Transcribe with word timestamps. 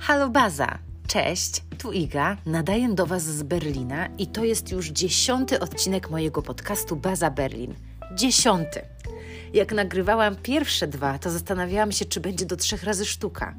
Halo 0.00 0.28
Baza! 0.28 0.78
Cześć, 1.06 1.62
tu 1.78 1.92
Iga, 1.92 2.36
nadaję 2.46 2.94
do 2.94 3.06
Was 3.06 3.22
z 3.22 3.42
Berlina 3.42 4.08
i 4.18 4.26
to 4.26 4.44
jest 4.44 4.72
już 4.72 4.88
dziesiąty 4.88 5.60
odcinek 5.60 6.10
mojego 6.10 6.42
podcastu 6.42 6.96
Baza 6.96 7.30
Berlin. 7.30 7.74
Dziesiąty! 8.14 8.80
Jak 9.54 9.72
nagrywałam 9.72 10.36
pierwsze 10.36 10.86
dwa, 10.86 11.18
to 11.18 11.30
zastanawiałam 11.30 11.92
się, 11.92 12.04
czy 12.04 12.20
będzie 12.20 12.46
do 12.46 12.56
trzech 12.56 12.84
razy 12.84 13.04
sztuka. 13.04 13.54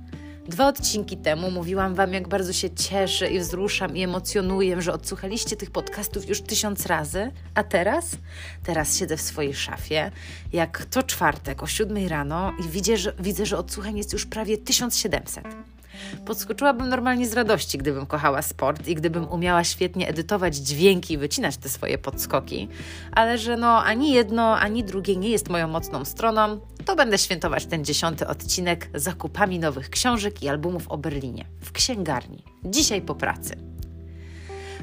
Dwa 0.47 0.67
odcinki 0.67 1.17
temu 1.17 1.51
mówiłam 1.51 1.95
Wam, 1.95 2.13
jak 2.13 2.27
bardzo 2.27 2.53
się 2.53 2.69
cieszę 2.69 3.31
i 3.31 3.39
wzruszam 3.39 3.97
i 3.97 4.03
emocjonuję, 4.03 4.81
że 4.81 4.93
odsłuchaliście 4.93 5.55
tych 5.55 5.71
podcastów 5.71 6.29
już 6.29 6.41
tysiąc 6.41 6.85
razy. 6.85 7.31
A 7.55 7.63
teraz? 7.63 8.09
Teraz 8.63 8.97
siedzę 8.97 9.17
w 9.17 9.21
swojej 9.21 9.53
szafie, 9.53 10.11
jak 10.53 10.85
to 10.85 11.03
czwartek 11.03 11.63
o 11.63 11.67
siódmej 11.67 12.07
rano 12.07 12.53
i 12.65 12.69
widzę, 12.69 12.97
że, 12.97 13.13
widzę, 13.19 13.45
że 13.45 13.57
odsłuchań 13.57 13.97
jest 13.97 14.13
już 14.13 14.25
prawie 14.25 14.57
1700. 14.57 15.43
Podskoczyłabym 16.25 16.89
normalnie 16.89 17.27
z 17.27 17.33
radości, 17.33 17.77
gdybym 17.77 18.05
kochała 18.05 18.41
sport 18.41 18.87
i 18.87 18.95
gdybym 18.95 19.27
umiała 19.29 19.63
świetnie 19.63 20.07
edytować 20.07 20.55
dźwięki 20.55 21.13
i 21.13 21.17
wycinać 21.17 21.57
te 21.57 21.69
swoje 21.69 21.97
podskoki, 21.97 22.67
ale 23.11 23.37
że 23.37 23.57
no 23.57 23.83
ani 23.83 24.11
jedno, 24.11 24.59
ani 24.59 24.83
drugie 24.83 25.15
nie 25.15 25.29
jest 25.29 25.49
moją 25.49 25.67
mocną 25.67 26.05
stroną, 26.05 26.59
to 26.85 26.95
będę 26.95 27.17
świętować 27.17 27.65
ten 27.65 27.85
dziesiąty 27.85 28.27
odcinek 28.27 28.89
zakupami 28.93 29.59
nowych 29.59 29.89
książek 29.89 30.43
i 30.43 30.49
albumów 30.49 30.87
o 30.87 30.97
Berlinie 30.97 31.45
w 31.61 31.71
księgarni. 31.71 32.43
Dzisiaj 32.65 33.01
po 33.01 33.15
pracy. 33.15 33.55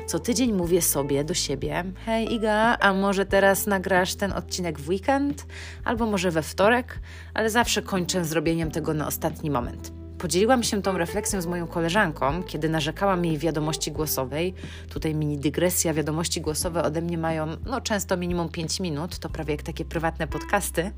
Co 0.06 0.18
tydzień 0.18 0.52
mówię 0.52 0.82
sobie 0.82 1.24
do 1.24 1.34
siebie: 1.34 1.84
Hej, 2.06 2.34
Iga, 2.34 2.76
a 2.80 2.94
może 2.94 3.26
teraz 3.26 3.66
nagrasz 3.66 4.14
ten 4.14 4.32
odcinek 4.32 4.78
w 4.78 4.88
weekend, 4.88 5.46
albo 5.84 6.06
może 6.06 6.30
we 6.30 6.42
wtorek, 6.42 7.00
ale 7.34 7.50
zawsze 7.50 7.82
kończę 7.82 8.24
zrobieniem 8.24 8.70
tego 8.70 8.94
na 8.94 9.06
ostatni 9.06 9.50
moment. 9.50 9.97
Podzieliłam 10.18 10.62
się 10.62 10.82
tą 10.82 10.98
refleksją 10.98 11.40
z 11.40 11.46
moją 11.46 11.66
koleżanką, 11.66 12.42
kiedy 12.42 12.68
narzekałam 12.68 13.24
jej 13.24 13.38
wiadomości 13.38 13.92
głosowej. 13.92 14.54
Tutaj 14.90 15.14
mini 15.14 15.38
dygresja, 15.38 15.94
wiadomości 15.94 16.40
głosowe 16.40 16.82
ode 16.82 17.02
mnie 17.02 17.18
mają 17.18 17.46
no, 17.66 17.80
często 17.80 18.16
minimum 18.16 18.48
5 18.48 18.80
minut, 18.80 19.18
to 19.18 19.28
prawie 19.28 19.54
jak 19.54 19.62
takie 19.62 19.84
prywatne 19.84 20.26
podcasty. 20.26 20.90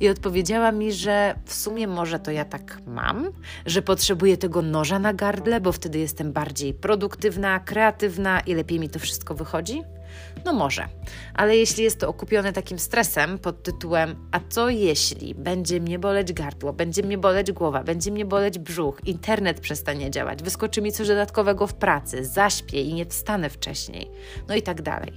I 0.00 0.08
odpowiedziała 0.08 0.72
mi, 0.72 0.92
że 0.92 1.34
w 1.44 1.54
sumie 1.54 1.86
może 1.86 2.18
to 2.18 2.30
ja 2.30 2.44
tak 2.44 2.78
mam, 2.86 3.30
że 3.66 3.82
potrzebuję 3.82 4.36
tego 4.36 4.62
noża 4.62 4.98
na 4.98 5.14
gardle, 5.14 5.60
bo 5.60 5.72
wtedy 5.72 5.98
jestem 5.98 6.32
bardziej 6.32 6.74
produktywna, 6.74 7.60
kreatywna 7.60 8.40
i 8.40 8.54
lepiej 8.54 8.80
mi 8.80 8.88
to 8.88 8.98
wszystko 8.98 9.34
wychodzi. 9.34 9.82
No 10.44 10.52
może, 10.52 10.88
ale 11.34 11.56
jeśli 11.56 11.84
jest 11.84 12.00
to 12.00 12.08
okupione 12.08 12.52
takim 12.52 12.78
stresem 12.78 13.38
pod 13.38 13.62
tytułem 13.62 14.28
a 14.32 14.40
co 14.48 14.68
jeśli 14.68 15.34
będzie 15.34 15.80
mnie 15.80 15.98
boleć 15.98 16.32
gardło, 16.32 16.72
będzie 16.72 17.02
mnie 17.02 17.18
boleć 17.18 17.52
głowa, 17.52 17.84
będzie 17.84 18.12
mnie 18.12 18.24
boleć 18.24 18.58
brzuch, 18.58 19.00
internet 19.06 19.60
przestanie 19.60 20.10
działać, 20.10 20.42
wyskoczy 20.42 20.82
mi 20.82 20.92
coś 20.92 21.08
dodatkowego 21.08 21.66
w 21.66 21.74
pracy, 21.74 22.24
zaśpię 22.24 22.82
i 22.82 22.94
nie 22.94 23.06
wstanę 23.06 23.50
wcześniej, 23.50 24.10
no 24.48 24.54
i 24.54 24.62
tak 24.62 24.82
dalej. 24.82 25.12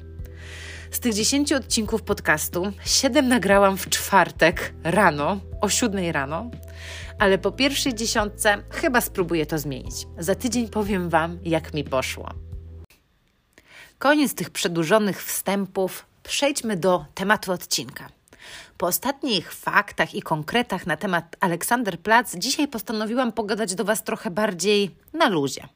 Z 0.91 0.99
tych 0.99 1.13
10 1.13 1.53
odcinków 1.53 2.03
podcastu 2.03 2.71
7 2.85 3.27
nagrałam 3.27 3.77
w 3.77 3.89
czwartek 3.89 4.73
rano, 4.83 5.39
o 5.61 5.69
7 5.69 6.11
rano, 6.11 6.51
ale 7.19 7.37
po 7.37 7.51
pierwszej 7.51 7.95
dziesiątce 7.95 8.57
chyba 8.69 9.01
spróbuję 9.01 9.45
to 9.45 9.59
zmienić. 9.59 10.07
Za 10.17 10.35
tydzień 10.35 10.69
powiem 10.69 11.09
Wam, 11.09 11.39
jak 11.43 11.73
mi 11.73 11.83
poszło. 11.83 12.50
Koniec 14.01 14.33
tych 14.33 14.49
przedłużonych 14.49 15.23
wstępów, 15.23 16.05
przejdźmy 16.23 16.77
do 16.77 17.05
tematu 17.15 17.51
odcinka. 17.51 18.09
Po 18.77 18.87
ostatnich 18.87 19.53
faktach 19.53 20.15
i 20.15 20.21
konkretach 20.21 20.87
na 20.87 20.97
temat 20.97 21.35
Aleksanderplatz, 21.39 22.35
dzisiaj 22.35 22.67
postanowiłam 22.67 23.31
pogadać 23.31 23.75
do 23.75 23.85
Was 23.85 24.03
trochę 24.03 24.31
bardziej 24.31 24.95
na 25.13 25.29
luzie. 25.29 25.67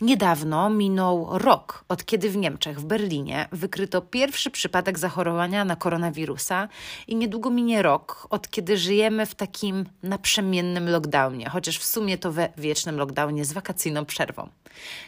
Niedawno 0.00 0.70
minął 0.70 1.28
rok, 1.38 1.84
od 1.88 2.04
kiedy 2.04 2.30
w 2.30 2.36
Niemczech, 2.36 2.80
w 2.80 2.84
Berlinie, 2.84 3.48
wykryto 3.52 4.00
pierwszy 4.00 4.50
przypadek 4.50 4.98
zachorowania 4.98 5.64
na 5.64 5.76
koronawirusa, 5.76 6.68
i 7.06 7.16
niedługo 7.16 7.50
minie 7.50 7.82
rok, 7.82 8.26
od 8.30 8.50
kiedy 8.50 8.76
żyjemy 8.76 9.26
w 9.26 9.34
takim 9.34 9.84
naprzemiennym 10.02 10.88
lockdownie, 10.88 11.48
chociaż 11.48 11.78
w 11.78 11.84
sumie 11.84 12.18
to 12.18 12.32
we 12.32 12.48
wiecznym 12.56 12.96
lockdownie 12.96 13.44
z 13.44 13.52
wakacyjną 13.52 14.04
przerwą. 14.04 14.48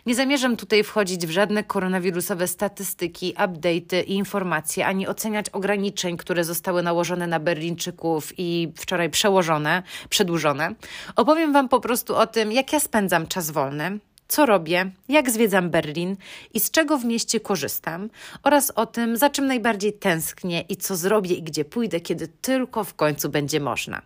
Nie 0.07 0.15
zamierzam 0.15 0.57
tutaj 0.57 0.85
wchodzić 0.85 1.27
w 1.27 1.31
żadne 1.31 1.65
koronawirusowe 1.65 2.49
statystyki, 2.49 3.35
update'y 3.35 4.05
i 4.07 4.13
informacje, 4.13 4.87
ani 4.87 5.09
oceniać 5.09 5.49
ograniczeń, 5.49 6.17
które 6.17 6.45
zostały 6.45 6.83
nałożone 6.83 7.27
na 7.27 7.41
Berlińczyków 7.41 8.33
i 8.39 8.73
wczoraj 8.77 9.11
przełożone, 9.11 9.83
przedłużone. 10.09 10.75
Opowiem 11.17 11.53
Wam 11.53 11.69
po 11.69 11.81
prostu 11.81 12.17
o 12.17 12.27
tym, 12.27 12.53
jak 12.53 12.73
ja 12.73 12.81
spędzam 12.81 13.27
czas 13.27 13.51
wolny, 13.51 13.99
co 14.29 14.47
robię, 14.47 14.91
jak 15.09 15.31
zwiedzam 15.31 15.71
Berlin 15.71 16.17
i 16.55 16.61
z 16.61 16.71
czego 16.71 16.99
w 16.99 17.05
mieście 17.05 17.41
korzystam, 17.41 18.11
oraz 18.43 18.71
o 18.71 18.87
tym, 18.87 19.17
za 19.17 19.31
czym 19.31 19.47
najbardziej 19.47 19.93
tęsknię 19.93 20.65
i 20.69 20.77
co 20.77 20.97
zrobię 20.97 21.35
i 21.35 21.43
gdzie 21.43 21.65
pójdę, 21.65 22.01
kiedy 22.01 22.29
tylko 22.29 22.85
w 22.85 22.95
końcu 22.95 23.29
będzie 23.29 23.61
można. 23.61 24.03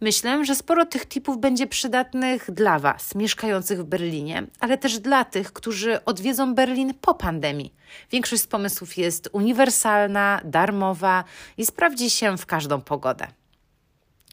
Myślę, 0.00 0.44
że 0.44 0.54
sporo 0.54 0.86
tych 0.86 1.06
tipów 1.06 1.38
będzie 1.38 1.66
przydatnych 1.66 2.50
dla 2.50 2.78
Was, 2.78 3.14
mieszkających 3.14 3.80
w 3.80 3.84
Berlinie, 3.84 4.46
ale 4.60 4.78
też 4.78 4.98
dla 4.98 5.24
tych, 5.24 5.52
którzy 5.52 6.04
odwiedzą 6.04 6.54
Berlin 6.54 6.94
po 7.00 7.14
pandemii. 7.14 7.74
Większość 8.10 8.42
z 8.42 8.46
pomysłów 8.46 8.98
jest 8.98 9.28
uniwersalna, 9.32 10.40
darmowa 10.44 11.24
i 11.56 11.66
sprawdzi 11.66 12.10
się 12.10 12.38
w 12.38 12.46
każdą 12.46 12.80
pogodę. 12.80 13.26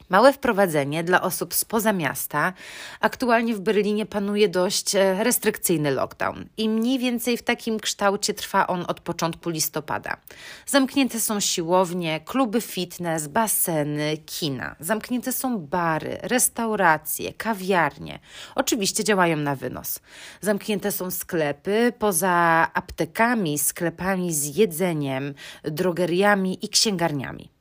Małe 0.10 0.34
wprowadzenie 0.34 1.04
dla 1.04 1.22
osób 1.22 1.54
spoza 1.54 1.94
miasta. 1.94 2.54
Aktualnie 3.00 3.56
w 3.56 3.60
Berlinie 3.60 4.06
panuje 4.06 4.50
dość 4.50 4.96
e, 4.96 5.24
restrykcyjny 5.24 5.92
lockdown 5.92 6.46
i 6.58 6.70
mniej 6.70 7.00
więcej 7.00 7.38
w 7.38 7.44
takim 7.44 7.80
kształcie 7.80 8.34
trwa 8.34 8.68
on 8.68 8.86
od 8.88 9.00
początku 9.00 9.50
listopada. 9.50 10.18
Zamknięte 10.66 11.20
są 11.20 11.40
siłownie, 11.40 12.20
kluby 12.20 12.62
fitness, 12.62 13.28
baseny, 13.28 14.18
kina. 14.18 14.76
Zamknięte 14.80 15.34
są 15.34 15.58
bary, 15.60 16.18
restauracje, 16.22 17.34
kawiarnie. 17.34 18.20
Oczywiście 18.56 19.04
działają 19.04 19.38
na 19.38 19.56
wynos. 19.56 20.00
Zamknięte 20.42 20.92
są 20.92 21.12
sklepy, 21.12 21.94
poza 22.00 22.68
aptekami, 22.74 23.60
sklepami 23.60 24.34
z 24.34 24.58
jedzeniem, 24.58 25.34
drogeriami 25.64 26.66
i 26.66 26.70
księgarniami. 26.70 27.59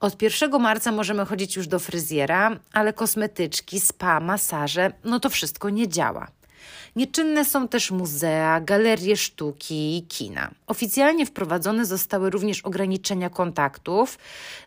Od 0.00 0.22
1 0.22 0.60
marca 0.60 0.92
możemy 0.92 1.26
chodzić 1.26 1.56
już 1.56 1.66
do 1.66 1.78
fryzjera, 1.78 2.50
ale 2.72 2.92
kosmetyczki, 2.92 3.80
spa, 3.80 4.20
masaże, 4.20 4.92
no 5.04 5.20
to 5.20 5.30
wszystko 5.30 5.70
nie 5.70 5.88
działa. 5.88 6.28
Nieczynne 6.96 7.44
są 7.44 7.68
też 7.68 7.90
muzea, 7.90 8.60
galerie 8.60 9.16
sztuki 9.16 9.96
i 9.96 10.02
kina. 10.02 10.50
Oficjalnie 10.66 11.26
wprowadzone 11.26 11.86
zostały 11.86 12.30
również 12.30 12.60
ograniczenia 12.60 13.30
kontaktów. 13.30 14.18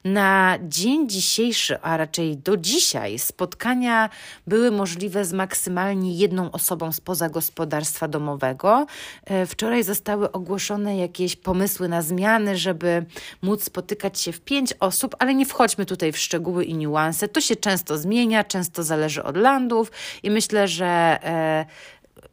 Na 0.04 0.58
dzień 0.62 1.10
dzisiejszy, 1.10 1.82
a 1.82 1.98
raczej 1.98 2.38
do 2.38 2.58
dzisiaj, 2.58 3.20
spotkania 3.20 4.10
były 4.48 4.72
możliwe 4.72 5.26
z 5.26 5.34
maksymalnie 5.34 6.14
jedną 6.14 6.52
osobą 6.52 6.92
spoza 6.92 7.30
gospodarstwa 7.30 8.08
domowego. 8.08 8.86
E, 9.26 9.46
wczoraj 9.46 9.84
zostały 9.84 10.32
ogłoszone 10.32 10.98
jakieś 10.98 11.36
pomysły 11.36 11.88
na 11.88 12.02
zmiany, 12.02 12.58
żeby 12.58 13.06
móc 13.42 13.64
spotykać 13.64 14.22
się 14.22 14.32
w 14.32 14.42
pięć 14.42 14.74
osób, 14.80 15.16
ale 15.20 15.36
nie 15.36 15.46
wchodźmy 15.46 15.86
tutaj 15.86 16.12
w 16.12 16.18
szczegóły 16.18 16.66
i 16.66 16.74
niuanse. 16.74 17.28
To 17.28 17.42
się 17.42 17.56
często 17.56 17.98
zmienia, 17.98 18.44
często 18.44 18.84
zależy 18.84 19.24
od 19.24 19.38
landów 19.38 19.92
i 20.24 20.32
myślę, 20.32 20.68
że. 20.68 21.20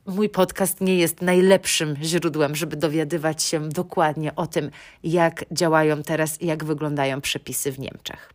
Mój 0.07 0.29
podcast 0.29 0.81
nie 0.81 0.97
jest 0.97 1.23
najlepszym 1.23 1.97
źródłem, 2.03 2.57
żeby 2.57 2.77
dowiadywać 2.77 3.43
się 3.43 3.69
dokładnie 3.69 4.35
o 4.37 4.47
tym, 4.47 4.71
jak 5.03 5.45
działają 5.53 6.03
teraz 6.03 6.43
i 6.43 6.47
jak 6.47 6.65
wyglądają 6.65 7.21
przepisy 7.21 7.73
w 7.73 7.79
Niemczech. 7.79 8.33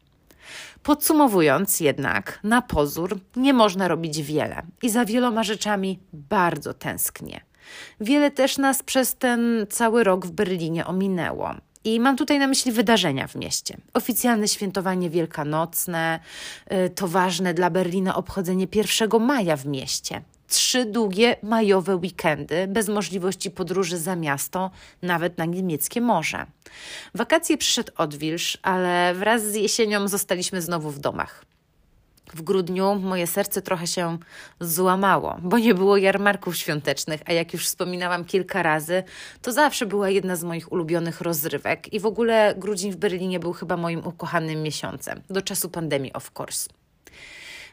Podsumowując 0.83 1.79
jednak, 1.79 2.39
na 2.43 2.61
pozór 2.61 3.19
nie 3.35 3.53
można 3.53 3.87
robić 3.87 4.21
wiele 4.21 4.61
i 4.81 4.89
za 4.89 5.05
wieloma 5.05 5.43
rzeczami 5.43 5.99
bardzo 6.13 6.73
tęsknię. 6.73 7.41
Wiele 7.99 8.31
też 8.31 8.57
nas 8.57 8.83
przez 8.83 9.15
ten 9.15 9.67
cały 9.69 10.03
rok 10.03 10.25
w 10.25 10.31
Berlinie 10.31 10.85
ominęło. 10.85 11.53
I 11.83 11.99
mam 11.99 12.17
tutaj 12.17 12.39
na 12.39 12.47
myśli 12.47 12.71
wydarzenia 12.71 13.27
w 13.27 13.35
mieście. 13.35 13.77
Oficjalne 13.93 14.47
świętowanie 14.47 15.09
wielkanocne, 15.09 16.19
y, 16.71 16.89
to 16.89 17.07
ważne 17.07 17.53
dla 17.53 17.69
Berlina 17.69 18.15
obchodzenie 18.15 18.67
1 18.75 19.19
maja 19.19 19.57
w 19.57 19.65
mieście 19.65 20.21
trzy 20.51 20.85
długie 20.85 21.35
majowe 21.43 21.95
weekendy 21.95 22.67
bez 22.67 22.89
możliwości 22.89 23.51
podróży 23.51 23.97
za 23.97 24.15
miasto, 24.15 24.71
nawet 25.01 25.37
na 25.37 25.45
niemieckie 25.45 26.01
morze. 26.01 26.45
Wakacje 27.15 27.57
przyszedł 27.57 27.91
odwilż, 27.97 28.57
ale 28.61 29.13
wraz 29.13 29.43
z 29.43 29.55
jesienią 29.55 30.07
zostaliśmy 30.07 30.61
znowu 30.61 30.91
w 30.91 30.99
domach. 30.99 31.45
W 32.33 32.41
grudniu 32.41 32.95
moje 32.95 33.27
serce 33.27 33.61
trochę 33.61 33.87
się 33.87 34.17
złamało, 34.59 35.37
bo 35.41 35.59
nie 35.59 35.73
było 35.73 35.97
jarmarków 35.97 36.57
świątecznych, 36.57 37.21
a 37.25 37.33
jak 37.33 37.53
już 37.53 37.65
wspominałam 37.65 38.25
kilka 38.25 38.63
razy, 38.63 39.03
to 39.41 39.51
zawsze 39.51 39.85
była 39.85 40.09
jedna 40.09 40.35
z 40.35 40.43
moich 40.43 40.71
ulubionych 40.71 41.21
rozrywek 41.21 41.93
i 41.93 41.99
w 41.99 42.05
ogóle 42.05 42.55
grudzień 42.57 42.91
w 42.91 42.95
Berlinie 42.95 43.39
był 43.39 43.53
chyba 43.53 43.77
moim 43.77 44.07
ukochanym 44.07 44.63
miesiącem, 44.63 45.21
do 45.29 45.41
czasu 45.41 45.69
pandemii 45.69 46.13
of 46.13 46.31
course. 46.39 46.80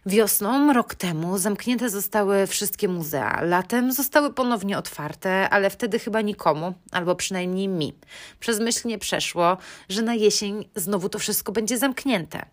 Wiosną, 0.07 0.73
rok 0.73 0.95
temu, 0.95 1.39
zamknięte 1.39 1.91
zostały 1.91 2.47
wszystkie 2.47 2.89
muzea. 2.89 3.41
Latem 3.43 3.93
zostały 3.93 4.33
ponownie 4.33 4.79
otwarte, 4.79 5.51
ale 5.51 5.71
wtedy 5.71 5.99
chyba 5.99 6.21
nikomu, 6.21 6.75
albo 6.93 7.15
przynajmniej 7.15 7.69
mi, 7.69 7.95
przez 8.41 8.61
myśl 8.61 8.89
nie 8.89 8.99
przeszło, 8.99 9.57
że 9.89 10.03
na 10.03 10.15
jesień 10.15 10.69
znowu 10.75 11.09
to 11.09 11.19
wszystko 11.19 11.53
będzie 11.53 11.79
zamknięte. 11.79 12.47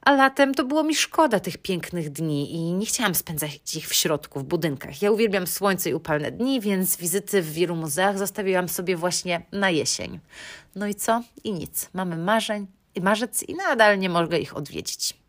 A 0.00 0.12
latem 0.12 0.54
to 0.54 0.64
było 0.64 0.82
mi 0.82 0.94
szkoda 0.94 1.40
tych 1.40 1.58
pięknych 1.58 2.10
dni 2.10 2.54
i 2.54 2.72
nie 2.72 2.86
chciałam 2.86 3.14
spędzać 3.14 3.76
ich 3.76 3.88
w 3.88 3.94
środku, 3.94 4.40
w 4.40 4.44
budynkach. 4.44 5.02
Ja 5.02 5.10
uwielbiam 5.10 5.46
słońce 5.46 5.90
i 5.90 5.94
upalne 5.94 6.32
dni, 6.32 6.60
więc 6.60 6.96
wizyty 6.96 7.42
w 7.42 7.52
wielu 7.52 7.76
muzeach 7.76 8.18
zostawiłam 8.18 8.68
sobie 8.68 8.96
właśnie 8.96 9.42
na 9.52 9.70
jesień. 9.70 10.20
No 10.74 10.86
i 10.86 10.94
co? 10.94 11.22
I 11.44 11.52
nic. 11.52 11.88
Mamy 11.92 12.16
marzeń, 12.16 12.66
i 12.94 13.00
marzec 13.00 13.42
i 13.42 13.54
nadal 13.54 13.98
nie 13.98 14.08
mogę 14.08 14.38
ich 14.38 14.56
odwiedzić. 14.56 15.23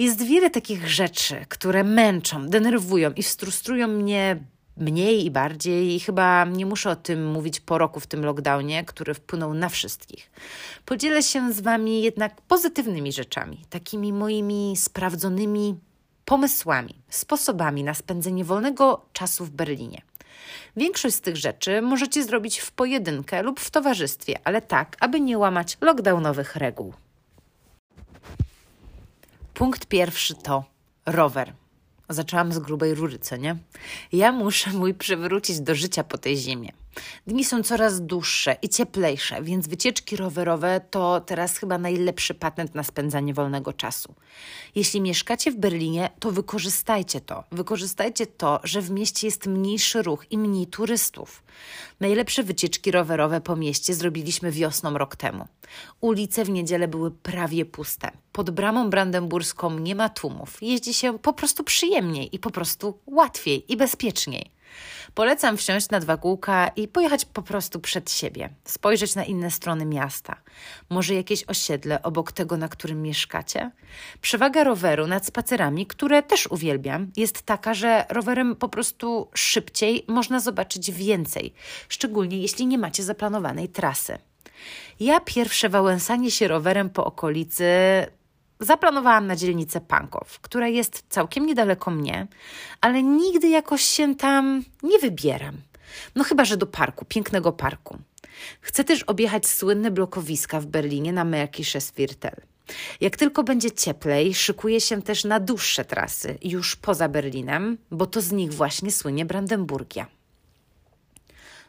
Jest 0.00 0.22
wiele 0.22 0.50
takich 0.50 0.88
rzeczy, 0.88 1.46
które 1.48 1.84
męczą, 1.84 2.46
denerwują 2.48 3.12
i 3.12 3.22
frustrują 3.22 3.88
mnie 3.88 4.36
mniej 4.76 5.24
i 5.24 5.30
bardziej, 5.30 5.94
i 5.94 6.00
chyba 6.00 6.44
nie 6.44 6.66
muszę 6.66 6.90
o 6.90 6.96
tym 6.96 7.30
mówić 7.30 7.60
po 7.60 7.78
roku 7.78 8.00
w 8.00 8.06
tym 8.06 8.24
lockdownie, 8.24 8.84
który 8.84 9.14
wpłynął 9.14 9.54
na 9.54 9.68
wszystkich. 9.68 10.30
Podzielę 10.84 11.22
się 11.22 11.52
z 11.52 11.60
Wami 11.60 12.02
jednak 12.02 12.40
pozytywnymi 12.40 13.12
rzeczami, 13.12 13.64
takimi 13.70 14.12
moimi 14.12 14.74
sprawdzonymi 14.76 15.78
pomysłami, 16.24 16.94
sposobami 17.08 17.84
na 17.84 17.94
spędzenie 17.94 18.44
wolnego 18.44 19.04
czasu 19.12 19.44
w 19.44 19.50
Berlinie. 19.50 20.02
Większość 20.76 21.16
z 21.16 21.20
tych 21.20 21.36
rzeczy 21.36 21.82
możecie 21.82 22.24
zrobić 22.24 22.58
w 22.58 22.72
pojedynkę 22.72 23.42
lub 23.42 23.60
w 23.60 23.70
towarzystwie, 23.70 24.38
ale 24.44 24.62
tak, 24.62 24.96
aby 25.00 25.20
nie 25.20 25.38
łamać 25.38 25.78
lockdownowych 25.80 26.56
reguł. 26.56 26.92
Punkt 29.60 29.86
pierwszy 29.86 30.34
to 30.34 30.64
rower. 31.06 31.52
Zaczęłam 32.08 32.52
z 32.52 32.58
grubej 32.58 32.94
rury, 32.94 33.18
co 33.18 33.36
nie? 33.36 33.56
Ja 34.12 34.32
muszę 34.32 34.70
mój 34.70 34.94
przywrócić 34.94 35.60
do 35.60 35.74
życia 35.74 36.04
po 36.04 36.18
tej 36.18 36.36
zimie. 36.36 36.72
Dni 37.26 37.44
są 37.44 37.62
coraz 37.62 38.00
dłuższe 38.00 38.56
i 38.62 38.68
cieplejsze, 38.68 39.42
więc 39.42 39.68
wycieczki 39.68 40.16
rowerowe 40.16 40.80
to 40.90 41.20
teraz 41.20 41.56
chyba 41.56 41.78
najlepszy 41.78 42.34
patent 42.34 42.74
na 42.74 42.82
spędzanie 42.82 43.34
wolnego 43.34 43.72
czasu. 43.72 44.14
Jeśli 44.74 45.00
mieszkacie 45.00 45.52
w 45.52 45.56
Berlinie, 45.56 46.10
to 46.20 46.30
wykorzystajcie 46.30 47.20
to. 47.20 47.44
Wykorzystajcie 47.52 48.26
to, 48.26 48.60
że 48.64 48.80
w 48.80 48.90
mieście 48.90 49.26
jest 49.26 49.46
mniejszy 49.46 50.02
ruch 50.02 50.24
i 50.30 50.38
mniej 50.38 50.66
turystów. 50.66 51.42
Najlepsze 52.00 52.42
wycieczki 52.42 52.90
rowerowe 52.90 53.40
po 53.40 53.56
mieście 53.56 53.94
zrobiliśmy 53.94 54.50
wiosną 54.50 54.98
rok 54.98 55.16
temu. 55.16 55.48
Ulice 56.00 56.44
w 56.44 56.50
niedzielę 56.50 56.88
były 56.88 57.10
prawie 57.10 57.64
puste. 57.64 58.10
Pod 58.32 58.50
bramą 58.50 58.90
brandenburską 58.90 59.78
nie 59.78 59.94
ma 59.94 60.08
tłumów. 60.08 60.62
Jeździ 60.62 60.94
się 60.94 61.18
po 61.18 61.32
prostu 61.32 61.64
przyjemniej 61.64 62.34
i 62.34 62.38
po 62.38 62.50
prostu 62.50 62.98
łatwiej 63.06 63.72
i 63.72 63.76
bezpieczniej. 63.76 64.50
Polecam 65.14 65.56
wsiąść 65.56 65.90
na 65.90 66.00
dwa 66.00 66.16
kółka 66.16 66.68
i 66.68 66.88
pojechać 66.88 67.24
po 67.24 67.42
prostu 67.42 67.80
przed 67.80 68.10
siebie, 68.10 68.48
spojrzeć 68.64 69.14
na 69.14 69.24
inne 69.24 69.50
strony 69.50 69.86
miasta. 69.86 70.36
Może 70.90 71.14
jakieś 71.14 71.44
osiedle 71.44 72.02
obok 72.02 72.32
tego, 72.32 72.56
na 72.56 72.68
którym 72.68 73.02
mieszkacie? 73.02 73.70
Przewaga 74.20 74.64
roweru 74.64 75.06
nad 75.06 75.26
spacerami, 75.26 75.86
które 75.86 76.22
też 76.22 76.46
uwielbiam, 76.46 77.10
jest 77.16 77.42
taka, 77.42 77.74
że 77.74 78.04
rowerem 78.08 78.56
po 78.56 78.68
prostu 78.68 79.28
szybciej 79.34 80.04
można 80.08 80.40
zobaczyć 80.40 80.90
więcej, 80.90 81.54
szczególnie 81.88 82.38
jeśli 82.38 82.66
nie 82.66 82.78
macie 82.78 83.02
zaplanowanej 83.02 83.68
trasy. 83.68 84.18
Ja 85.00 85.20
pierwsze 85.20 85.68
wałęsanie 85.68 86.30
się 86.30 86.48
rowerem 86.48 86.90
po 86.90 87.04
okolicy 87.04 87.66
zaplanowałam 88.60 89.26
na 89.26 89.36
dzielnicę 89.36 89.80
Pankow, 89.80 90.40
która 90.40 90.68
jest 90.68 91.04
całkiem 91.08 91.46
niedaleko 91.46 91.90
mnie, 91.90 92.26
ale 92.80 93.02
nigdy 93.02 93.48
jakoś 93.48 93.82
się 93.82 94.14
tam 94.16 94.64
nie 94.82 94.98
wybieram. 94.98 95.56
No 96.14 96.24
chyba, 96.24 96.44
że 96.44 96.56
do 96.56 96.66
parku, 96.66 97.04
pięknego 97.04 97.52
parku. 97.52 97.98
Chcę 98.60 98.84
też 98.84 99.02
objechać 99.02 99.46
słynne 99.46 99.90
blokowiska 99.90 100.60
w 100.60 100.66
Berlinie 100.66 101.12
na 101.12 101.24
Märkisches 101.24 101.92
Viertel. 101.96 102.36
Jak 103.00 103.16
tylko 103.16 103.44
będzie 103.44 103.70
cieplej, 103.70 104.34
szykuję 104.34 104.80
się 104.80 105.02
też 105.02 105.24
na 105.24 105.40
dłuższe 105.40 105.84
trasy, 105.84 106.38
już 106.42 106.76
poza 106.76 107.08
Berlinem, 107.08 107.78
bo 107.90 108.06
to 108.06 108.20
z 108.20 108.32
nich 108.32 108.54
właśnie 108.54 108.92
słynie 108.92 109.24
Brandenburgia. 109.24 110.06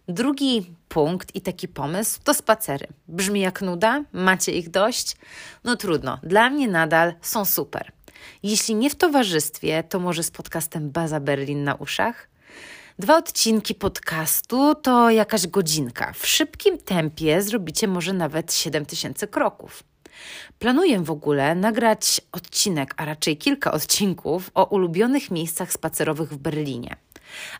Drugi 0.07 0.75
punkt 0.89 1.36
i 1.36 1.42
taki 1.42 1.68
pomysł 1.68 2.19
to 2.24 2.33
spacery. 2.33 2.88
Brzmi 3.07 3.42
jak 3.42 3.62
nuda? 3.62 4.03
Macie 4.13 4.51
ich 4.51 4.69
dość? 4.69 5.15
No 5.63 5.75
trudno, 5.75 6.19
dla 6.24 6.50
mnie 6.50 6.68
nadal 6.68 7.13
są 7.21 7.45
super. 7.45 7.92
Jeśli 8.44 8.75
nie 8.75 8.89
w 8.89 8.95
towarzystwie, 8.95 9.83
to 9.83 10.00
może 10.00 10.24
z 10.24 10.31
podcastem 10.31 10.92
Baza 10.92 11.19
Berlin 11.19 11.63
na 11.63 11.75
uszach? 11.75 12.27
Dwa 13.00 13.18
odcinki 13.18 13.75
podcastu 13.75 14.75
to 14.75 15.09
jakaś 15.09 15.48
godzinka. 15.48 16.13
W 16.13 16.27
szybkim 16.27 16.77
tempie 16.77 17.42
zrobicie 17.42 17.88
może 17.88 18.13
nawet 18.13 18.53
7000 18.53 19.27
kroków. 19.27 19.83
Planuję 20.59 21.00
w 21.00 21.12
ogóle 21.12 21.56
nagrać 21.56 22.21
odcinek, 22.31 22.94
a 22.98 23.06
raczej 23.06 23.38
kilka 23.38 23.71
odcinków 23.71 24.51
o 24.53 24.65
ulubionych 24.65 25.31
miejscach 25.31 25.74
spacerowych 25.74 26.30
w 26.30 26.38
Berlinie 26.38 26.95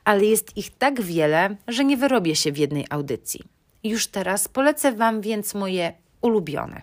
ale 0.04 0.26
jest 0.26 0.58
ich 0.58 0.70
tak 0.78 1.02
wiele, 1.02 1.56
że 1.68 1.86
nie 1.86 1.98
wyrobię 1.98 2.36
się 2.36 2.52
w 2.52 2.58
jednej 2.58 2.86
audycji. 2.90 3.40
Już 3.84 4.08
teraz 4.08 4.48
polecę 4.48 4.92
Wam 4.92 5.22
więc 5.22 5.54
moje 5.54 5.94
ulubione. 6.22 6.82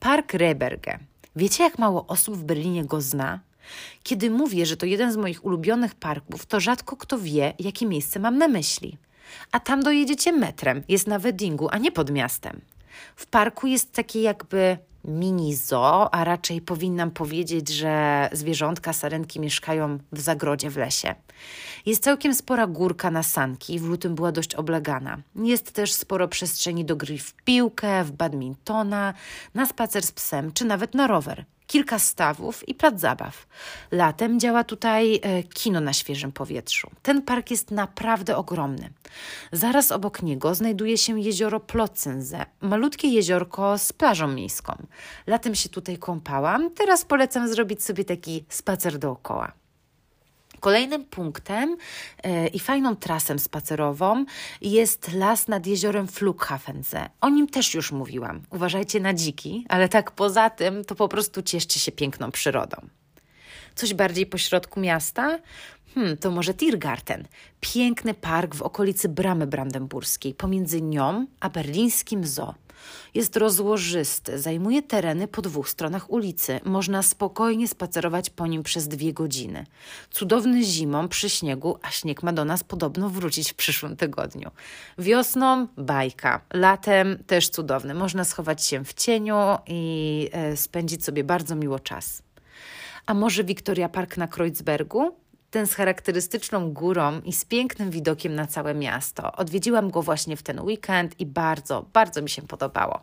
Park 0.00 0.34
Reberge. 0.34 0.98
Wiecie, 1.36 1.64
jak 1.64 1.78
mało 1.78 2.06
osób 2.06 2.36
w 2.36 2.44
Berlinie 2.44 2.84
go 2.84 3.00
zna? 3.00 3.40
Kiedy 4.02 4.30
mówię, 4.30 4.66
że 4.66 4.76
to 4.76 4.86
jeden 4.86 5.12
z 5.12 5.16
moich 5.16 5.44
ulubionych 5.44 5.94
parków, 5.94 6.46
to 6.46 6.60
rzadko 6.60 6.96
kto 6.96 7.18
wie, 7.18 7.54
jakie 7.58 7.86
miejsce 7.86 8.20
mam 8.20 8.38
na 8.38 8.48
myśli. 8.48 8.98
A 9.52 9.60
tam 9.60 9.82
dojedziecie 9.82 10.32
metrem, 10.32 10.82
jest 10.88 11.06
na 11.06 11.18
Weddingu, 11.18 11.68
a 11.70 11.78
nie 11.78 11.92
pod 11.92 12.10
miastem. 12.10 12.60
W 13.16 13.26
parku 13.26 13.66
jest 13.66 13.92
takie 13.92 14.22
jakby 14.22 14.78
mini 15.04 15.54
zoo, 15.54 16.14
a 16.14 16.24
raczej 16.24 16.60
powinnam 16.60 17.10
powiedzieć, 17.10 17.68
że 17.68 18.28
zwierzątka 18.32 18.92
sarenki 18.92 19.40
mieszkają 19.40 19.98
w 20.12 20.20
zagrodzie 20.20 20.70
w 20.70 20.76
lesie. 20.76 21.14
Jest 21.86 22.02
całkiem 22.02 22.34
spora 22.34 22.66
górka 22.66 23.10
na 23.10 23.22
sanki, 23.22 23.78
w 23.78 23.84
lutym 23.84 24.14
była 24.14 24.32
dość 24.32 24.54
oblegana. 24.54 25.18
Jest 25.36 25.72
też 25.72 25.92
sporo 25.92 26.28
przestrzeni 26.28 26.84
do 26.84 26.96
gry 26.96 27.18
w 27.18 27.32
piłkę, 27.32 28.04
w 28.04 28.12
badmintona, 28.12 29.14
na 29.54 29.66
spacer 29.66 30.02
z 30.02 30.12
psem 30.12 30.52
czy 30.52 30.64
nawet 30.64 30.94
na 30.94 31.06
rower 31.06 31.44
kilka 31.66 31.98
stawów 31.98 32.68
i 32.68 32.74
plac 32.74 33.00
zabaw. 33.00 33.46
Latem 33.90 34.40
działa 34.40 34.64
tutaj 34.64 35.20
e, 35.22 35.42
kino 35.42 35.80
na 35.80 35.92
świeżym 35.92 36.32
powietrzu. 36.32 36.90
Ten 37.02 37.22
park 37.22 37.50
jest 37.50 37.70
naprawdę 37.70 38.36
ogromny. 38.36 38.90
Zaraz 39.52 39.92
obok 39.92 40.22
niego 40.22 40.54
znajduje 40.54 40.98
się 40.98 41.20
jezioro 41.20 41.60
Plotzense, 41.60 42.46
malutkie 42.60 43.08
jeziorko 43.08 43.78
z 43.78 43.92
plażą 43.92 44.28
miejską. 44.28 44.86
Latem 45.26 45.54
się 45.54 45.68
tutaj 45.68 45.98
kąpałam, 45.98 46.70
teraz 46.70 47.04
polecam 47.04 47.48
zrobić 47.48 47.84
sobie 47.84 48.04
taki 48.04 48.44
spacer 48.48 48.98
dookoła. 48.98 49.63
Kolejnym 50.64 51.04
punktem 51.04 51.76
e, 52.22 52.46
i 52.46 52.58
fajną 52.58 52.96
trasą 52.96 53.38
spacerową 53.38 54.24
jest 54.60 55.12
las 55.12 55.48
nad 55.48 55.66
jeziorem 55.66 56.08
Flughafense. 56.08 57.08
O 57.20 57.28
nim 57.28 57.48
też 57.48 57.74
już 57.74 57.92
mówiłam. 57.92 58.42
Uważajcie 58.50 59.00
na 59.00 59.14
dziki, 59.14 59.66
ale 59.68 59.88
tak 59.88 60.10
poza 60.10 60.50
tym 60.50 60.84
to 60.84 60.94
po 60.94 61.08
prostu 61.08 61.42
cieszcie 61.42 61.80
się 61.80 61.92
piękną 61.92 62.30
przyrodą. 62.30 62.76
Coś 63.74 63.94
bardziej 63.94 64.26
pośrodku 64.26 64.80
miasta? 64.80 65.38
Hmm, 65.94 66.16
to 66.16 66.30
może 66.30 66.54
Tiergarten. 66.54 67.24
Piękny 67.60 68.14
park 68.14 68.54
w 68.54 68.62
okolicy 68.62 69.08
Bramy 69.08 69.46
Brandenburskiej, 69.46 70.34
pomiędzy 70.34 70.82
nią 70.82 71.26
a 71.40 71.50
berlińskim 71.50 72.26
zoo. 72.26 72.54
Jest 73.14 73.36
rozłożysty, 73.36 74.38
zajmuje 74.38 74.82
tereny 74.82 75.28
po 75.28 75.42
dwóch 75.42 75.68
stronach 75.68 76.10
ulicy. 76.10 76.60
Można 76.64 77.02
spokojnie 77.02 77.68
spacerować 77.68 78.30
po 78.30 78.46
nim 78.46 78.62
przez 78.62 78.88
dwie 78.88 79.12
godziny. 79.12 79.66
Cudowny 80.10 80.64
zimą 80.64 81.08
przy 81.08 81.30
śniegu, 81.30 81.78
a 81.82 81.90
śnieg 81.90 82.22
ma 82.22 82.32
do 82.32 82.44
nas 82.44 82.64
podobno 82.64 83.10
wrócić 83.10 83.52
w 83.52 83.54
przyszłym 83.54 83.96
tygodniu. 83.96 84.50
Wiosną 84.98 85.66
bajka, 85.76 86.40
latem 86.52 87.24
też 87.26 87.48
cudowny. 87.48 87.94
Można 87.94 88.24
schować 88.24 88.64
się 88.64 88.84
w 88.84 88.94
cieniu 88.94 89.36
i 89.66 90.30
e, 90.32 90.56
spędzić 90.56 91.04
sobie 91.04 91.24
bardzo 91.24 91.54
miło 91.54 91.78
czas. 91.78 92.22
A 93.06 93.14
może 93.14 93.44
Wiktoria 93.44 93.88
Park 93.88 94.16
na 94.16 94.28
Kreuzbergu? 94.28 95.23
Ten 95.54 95.66
z 95.66 95.74
charakterystyczną 95.74 96.72
górą 96.72 97.20
i 97.20 97.32
z 97.32 97.44
pięknym 97.44 97.90
widokiem 97.90 98.34
na 98.34 98.46
całe 98.46 98.74
miasto. 98.74 99.32
Odwiedziłam 99.32 99.90
go 99.90 100.02
właśnie 100.02 100.36
w 100.36 100.42
ten 100.42 100.60
weekend 100.60 101.20
i 101.20 101.26
bardzo, 101.26 101.86
bardzo 101.92 102.22
mi 102.22 102.30
się 102.30 102.42
podobało. 102.42 103.00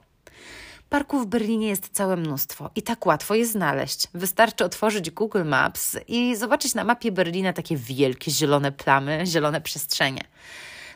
Parków 0.89 1.23
w 1.23 1.25
Berlinie 1.25 1.67
jest 1.67 1.89
całe 1.91 2.17
mnóstwo 2.17 2.69
i 2.75 2.81
tak 2.81 3.05
łatwo 3.05 3.35
je 3.35 3.45
znaleźć. 3.45 4.07
Wystarczy 4.13 4.65
otworzyć 4.65 5.11
Google 5.11 5.43
Maps 5.45 5.97
i 6.07 6.35
zobaczyć 6.35 6.75
na 6.75 6.83
mapie 6.83 7.11
Berlina 7.11 7.53
takie 7.53 7.77
wielkie 7.77 8.31
zielone 8.31 8.71
plamy, 8.71 9.23
zielone 9.25 9.61
przestrzenie. 9.61 10.21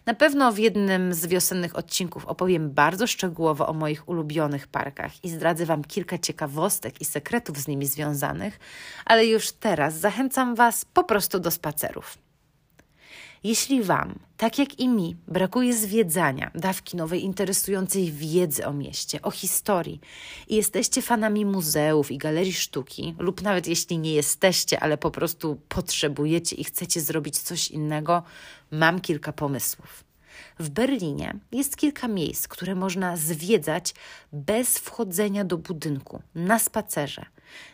Na 0.06 0.14
pewno 0.14 0.52
w 0.52 0.58
jednym 0.58 1.14
z 1.14 1.26
wiosennych 1.26 1.76
odcinków 1.76 2.26
opowiem 2.26 2.72
bardzo 2.72 3.08
szczegółowo 3.08 3.68
o 3.68 3.74
moich 3.74 4.10
ulubionych 4.10 4.68
parkach 4.68 5.24
i 5.24 5.30
zdradzę 5.30 5.66
Wam 5.66 5.84
kilka 5.84 6.18
ciekawostek 6.18 7.02
i 7.02 7.06
sekretów 7.06 7.58
z 7.58 7.68
nimi 7.68 7.86
związanych, 7.86 8.60
ale 9.06 9.26
już 9.26 9.52
teraz 9.52 10.00
zachęcam 10.00 10.56
Was 10.56 10.86
po 10.86 11.04
prostu 11.04 11.40
do 11.40 11.52
spacerów. 11.52 12.25
Jeśli 13.46 13.84
Wam, 13.84 14.20
tak 14.38 14.60
jak 14.60 14.80
i 14.80 14.88
mi, 14.88 15.16
brakuje 15.28 15.74
zwiedzania, 15.74 16.52
dawki 16.56 16.98
nowej 16.98 17.24
interesującej 17.24 18.12
wiedzy 18.12 18.66
o 18.68 18.74
mieście, 18.74 19.22
o 19.22 19.32
historii 19.32 20.00
i 20.48 20.56
jesteście 20.56 21.02
fanami 21.02 21.46
muzeów 21.46 22.12
i 22.12 22.18
galerii 22.18 22.54
sztuki, 22.54 23.16
lub 23.20 23.42
nawet 23.42 23.68
jeśli 23.68 23.98
nie 23.98 24.14
jesteście, 24.14 24.80
ale 24.80 24.98
po 24.98 25.12
prostu 25.12 25.60
potrzebujecie 25.70 26.56
i 26.56 26.64
chcecie 26.64 27.02
zrobić 27.02 27.40
coś 27.40 27.72
innego, 27.72 28.24
mam 28.72 29.02
kilka 29.02 29.34
pomysłów. 29.34 30.04
W 30.60 30.70
Berlinie 30.70 31.40
jest 31.52 31.78
kilka 31.78 32.08
miejsc, 32.08 32.48
które 32.48 32.76
można 32.76 33.18
zwiedzać 33.18 33.94
bez 34.34 34.78
wchodzenia 34.78 35.44
do 35.46 35.58
budynku, 35.58 36.22
na 36.36 36.60
spacerze. 36.60 37.26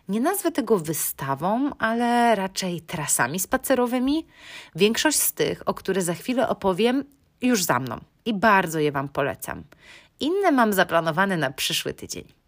Nie 0.08 0.20
nazwę 0.20 0.51
tego 0.51 0.80
wystawą, 0.80 1.72
ale 1.80 2.36
raczej 2.36 2.82
trasami 2.82 3.40
spacerowymi. 3.40 4.28
Większość 4.75 5.20
z 5.20 5.34
tych, 5.34 5.70
o 5.70 5.74
które 5.74 6.01
za 6.01 6.13
chwilę 6.13 6.50
opowiem, 6.50 7.04
już 7.42 7.63
za 7.63 7.80
mną 7.80 8.00
i 8.25 8.34
bardzo 8.34 8.80
je 8.80 8.92
Wam 8.92 9.10
polecam. 9.10 9.63
Inne 10.20 10.51
mam 10.51 10.74
zaplanowane 10.74 11.38
na 11.38 11.51
przyszły 11.51 11.94
tydzień. 11.94 12.41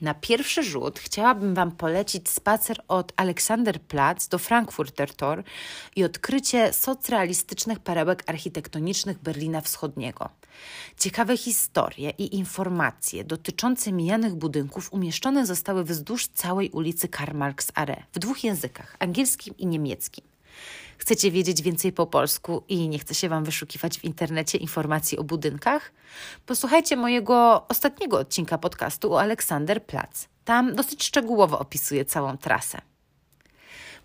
Na 0.00 0.14
pierwszy 0.14 0.62
rzut 0.62 0.98
chciałabym 0.98 1.54
Wam 1.54 1.72
polecić 1.72 2.28
spacer 2.28 2.82
od 2.88 3.12
Alexanderplatz 3.16 4.28
do 4.28 4.38
Frankfurter 4.38 5.14
Tor 5.14 5.44
i 5.96 6.04
odkrycie 6.04 6.72
socrealistycznych 6.72 7.78
perełek 7.78 8.24
architektonicznych 8.26 9.18
Berlina 9.18 9.60
Wschodniego. 9.60 10.28
Ciekawe 10.98 11.36
historie 11.36 12.10
i 12.10 12.36
informacje 12.36 13.24
dotyczące 13.24 13.92
mijanych 13.92 14.34
budynków 14.34 14.92
umieszczone 14.92 15.46
zostały 15.46 15.84
wzdłuż 15.84 16.26
całej 16.26 16.70
ulicy 16.70 17.08
Karl 17.08 17.36
Marx 17.36 17.72
Are 17.74 18.02
w 18.12 18.18
dwóch 18.18 18.44
językach, 18.44 18.96
angielskim 18.98 19.56
i 19.58 19.66
niemieckim. 19.66 20.27
Chcecie 20.98 21.30
wiedzieć 21.30 21.62
więcej 21.62 21.92
po 21.92 22.06
polsku 22.06 22.62
i 22.68 22.88
nie 22.88 22.98
chce 22.98 23.14
się 23.14 23.28
Wam 23.28 23.44
wyszukiwać 23.44 23.98
w 23.98 24.04
internecie 24.04 24.58
informacji 24.58 25.18
o 25.18 25.24
budynkach? 25.24 25.92
Posłuchajcie 26.46 26.96
mojego 26.96 27.66
ostatniego 27.68 28.18
odcinka 28.18 28.58
podcastu 28.58 29.14
o 29.14 29.20
Aleksander 29.20 29.84
Platz. 29.84 30.28
Tam 30.44 30.74
dosyć 30.74 31.04
szczegółowo 31.04 31.58
opisuję 31.58 32.04
całą 32.04 32.36
trasę. 32.36 32.80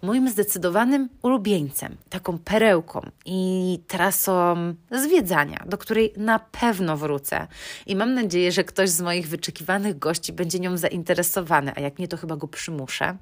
Moim 0.01 0.29
zdecydowanym 0.29 1.09
ulubieńcem, 1.21 1.97
taką 2.09 2.37
perełką 2.37 3.09
i 3.25 3.79
trasą 3.87 4.55
zwiedzania, 4.91 5.63
do 5.65 5.77
której 5.77 6.13
na 6.17 6.39
pewno 6.39 6.97
wrócę. 6.97 7.47
I 7.85 7.95
mam 7.95 8.13
nadzieję, 8.13 8.51
że 8.51 8.63
ktoś 8.63 8.89
z 8.89 9.01
moich 9.01 9.27
wyczekiwanych 9.27 9.99
gości 9.99 10.33
będzie 10.33 10.59
nią 10.59 10.77
zainteresowany, 10.77 11.71
a 11.75 11.79
jak 11.79 11.99
nie, 11.99 12.07
to 12.07 12.17
chyba 12.17 12.35
go 12.35 12.47
przymuszę. 12.47 13.17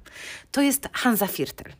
To 0.52 0.62
jest 0.62 0.88
Hansa 0.92 1.26
Viertel. 1.26 1.72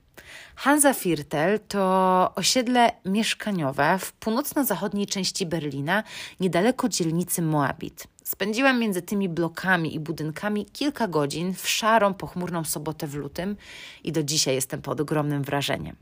Hansa 0.57 0.95
Viertel 0.95 1.61
to 1.61 2.33
osiedle 2.35 2.93
mieszkaniowe 3.05 3.99
w 3.99 4.13
północno-zachodniej 4.13 5.07
części 5.07 5.47
Berlina, 5.47 6.03
niedaleko 6.41 6.89
dzielnicy 6.89 7.43
Moabit. 7.43 8.07
Spędziłam 8.25 8.81
między 8.81 9.03
tymi 9.03 9.29
blokami 9.29 9.95
i 9.95 10.01
budynkami 10.01 10.67
kilka 10.67 11.09
godzin 11.09 11.55
w 11.55 11.69
szarą, 11.69 12.15
pochmurną 12.15 12.65
sobotę 12.65 13.07
w 13.07 13.15
lutym 13.15 13.57
i 14.05 14.13
do 14.13 14.23
dzisiaj 14.23 14.55
jestem 14.55 14.83
pod 14.83 15.01
ogromnym 15.01 15.43
wrażeniem. 15.43 15.97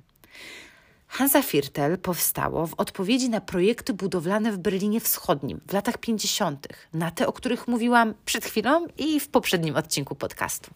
Hansa 1.07 1.43
Viertel 1.43 1.99
powstało 1.99 2.67
w 2.67 2.75
odpowiedzi 2.75 3.31
na 3.31 3.41
projekty 3.41 3.93
budowlane 3.93 4.53
w 4.53 4.59
Berlinie 4.59 5.01
Wschodnim 5.01 5.61
w 5.69 5.73
latach 5.73 5.99
50., 5.99 6.69
na 6.95 7.11
te, 7.11 7.27
o 7.27 7.33
których 7.33 7.69
mówiłam 7.69 8.15
przed 8.25 8.45
chwilą 8.45 8.87
i 8.99 9.21
w 9.21 9.29
poprzednim 9.29 9.77
odcinku 9.77 10.15
podcastu. 10.15 10.71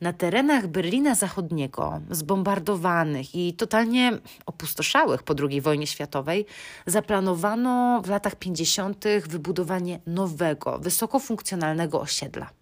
Na 0.00 0.12
terenach 0.12 0.66
Berlina 0.66 1.14
Zachodniego, 1.14 2.00
zbombardowanych 2.10 3.34
i 3.34 3.54
totalnie 3.54 4.18
opustoszałych 4.46 5.22
po 5.22 5.34
II 5.48 5.60
wojnie 5.60 5.86
światowej, 5.86 6.46
zaplanowano 6.86 8.02
w 8.04 8.08
latach 8.08 8.36
50. 8.36 9.04
wybudowanie 9.28 10.00
nowego, 10.06 10.78
wysokofunkcjonalnego 10.78 12.00
osiedla. 12.00 12.57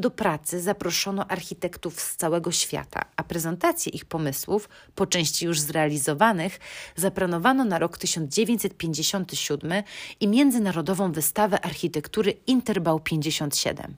Do 0.00 0.10
pracy 0.10 0.60
zaproszono 0.60 1.26
architektów 1.26 2.00
z 2.00 2.16
całego 2.16 2.52
świata, 2.52 3.02
a 3.16 3.22
prezentację 3.24 3.92
ich 3.92 4.04
pomysłów, 4.04 4.68
po 4.94 5.06
części 5.06 5.46
już 5.46 5.60
zrealizowanych, 5.60 6.60
zaplanowano 6.96 7.64
na 7.64 7.78
rok 7.78 7.98
1957 7.98 9.82
i 10.20 10.28
międzynarodową 10.28 11.12
wystawę 11.12 11.64
architektury 11.64 12.34
Interbau 12.46 13.00
57. 13.00 13.96